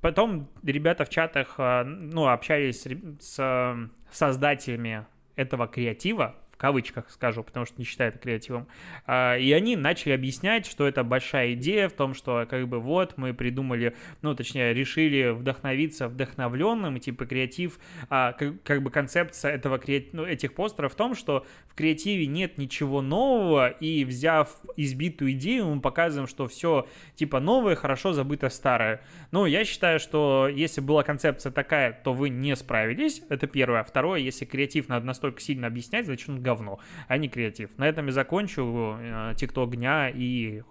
Потом 0.00 0.48
ребята 0.62 1.04
в 1.04 1.08
чатах, 1.08 1.54
а, 1.58 1.84
ну, 1.84 2.28
общались 2.28 2.86
с 3.20 3.90
создателями 4.10 5.06
этого 5.36 5.66
креатива, 5.68 6.34
кавычках 6.58 7.10
скажу, 7.10 7.42
потому 7.42 7.64
что 7.64 7.76
не 7.78 7.84
считаю 7.84 8.10
это 8.10 8.18
креативом. 8.18 8.66
А, 9.06 9.36
и 9.36 9.50
они 9.52 9.76
начали 9.76 10.12
объяснять, 10.12 10.66
что 10.66 10.86
это 10.86 11.04
большая 11.04 11.54
идея 11.54 11.88
в 11.88 11.92
том, 11.92 12.14
что 12.14 12.46
как 12.50 12.68
бы 12.68 12.80
вот 12.80 13.16
мы 13.16 13.32
придумали, 13.32 13.96
ну, 14.22 14.34
точнее, 14.34 14.74
решили 14.74 15.30
вдохновиться 15.30 16.08
вдохновленным, 16.08 16.98
типа 16.98 17.26
креатив, 17.26 17.78
а, 18.10 18.32
как, 18.32 18.82
бы 18.82 18.90
концепция 18.90 19.52
этого, 19.52 19.80
ну, 20.12 20.24
этих 20.24 20.54
постеров 20.54 20.92
в 20.92 20.96
том, 20.96 21.14
что 21.14 21.46
в 21.68 21.74
креативе 21.74 22.26
нет 22.26 22.58
ничего 22.58 23.00
нового, 23.00 23.68
и 23.68 24.04
взяв 24.04 24.50
избитую 24.76 25.32
идею, 25.32 25.66
мы 25.66 25.80
показываем, 25.80 26.28
что 26.28 26.48
все 26.48 26.88
типа 27.14 27.38
новое, 27.38 27.76
хорошо 27.76 28.12
забыто 28.12 28.48
старое. 28.48 29.00
Ну, 29.30 29.46
я 29.46 29.64
считаю, 29.64 30.00
что 30.00 30.48
если 30.52 30.80
была 30.80 31.04
концепция 31.04 31.52
такая, 31.52 31.92
то 31.92 32.12
вы 32.12 32.30
не 32.30 32.56
справились, 32.56 33.22
это 33.28 33.46
первое. 33.46 33.84
Второе, 33.84 34.18
если 34.20 34.44
креатив 34.44 34.88
надо 34.88 35.06
настолько 35.06 35.40
сильно 35.40 35.68
объяснять, 35.68 36.06
значит 36.06 36.28
он 36.28 36.42
говно, 36.48 36.78
а 37.08 37.18
не 37.18 37.28
креатив. 37.28 37.70
На 37.78 37.88
этом 37.88 38.06
я 38.06 38.12
закончу. 38.12 38.96
Э, 39.00 39.34
Тикток 39.36 39.76
дня 39.76 40.10
и 40.10 40.62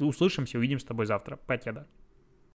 услышимся, 0.00 0.58
увидим 0.58 0.78
с 0.78 0.84
тобой 0.84 1.06
завтра. 1.06 1.36
Покеда. 1.36 1.86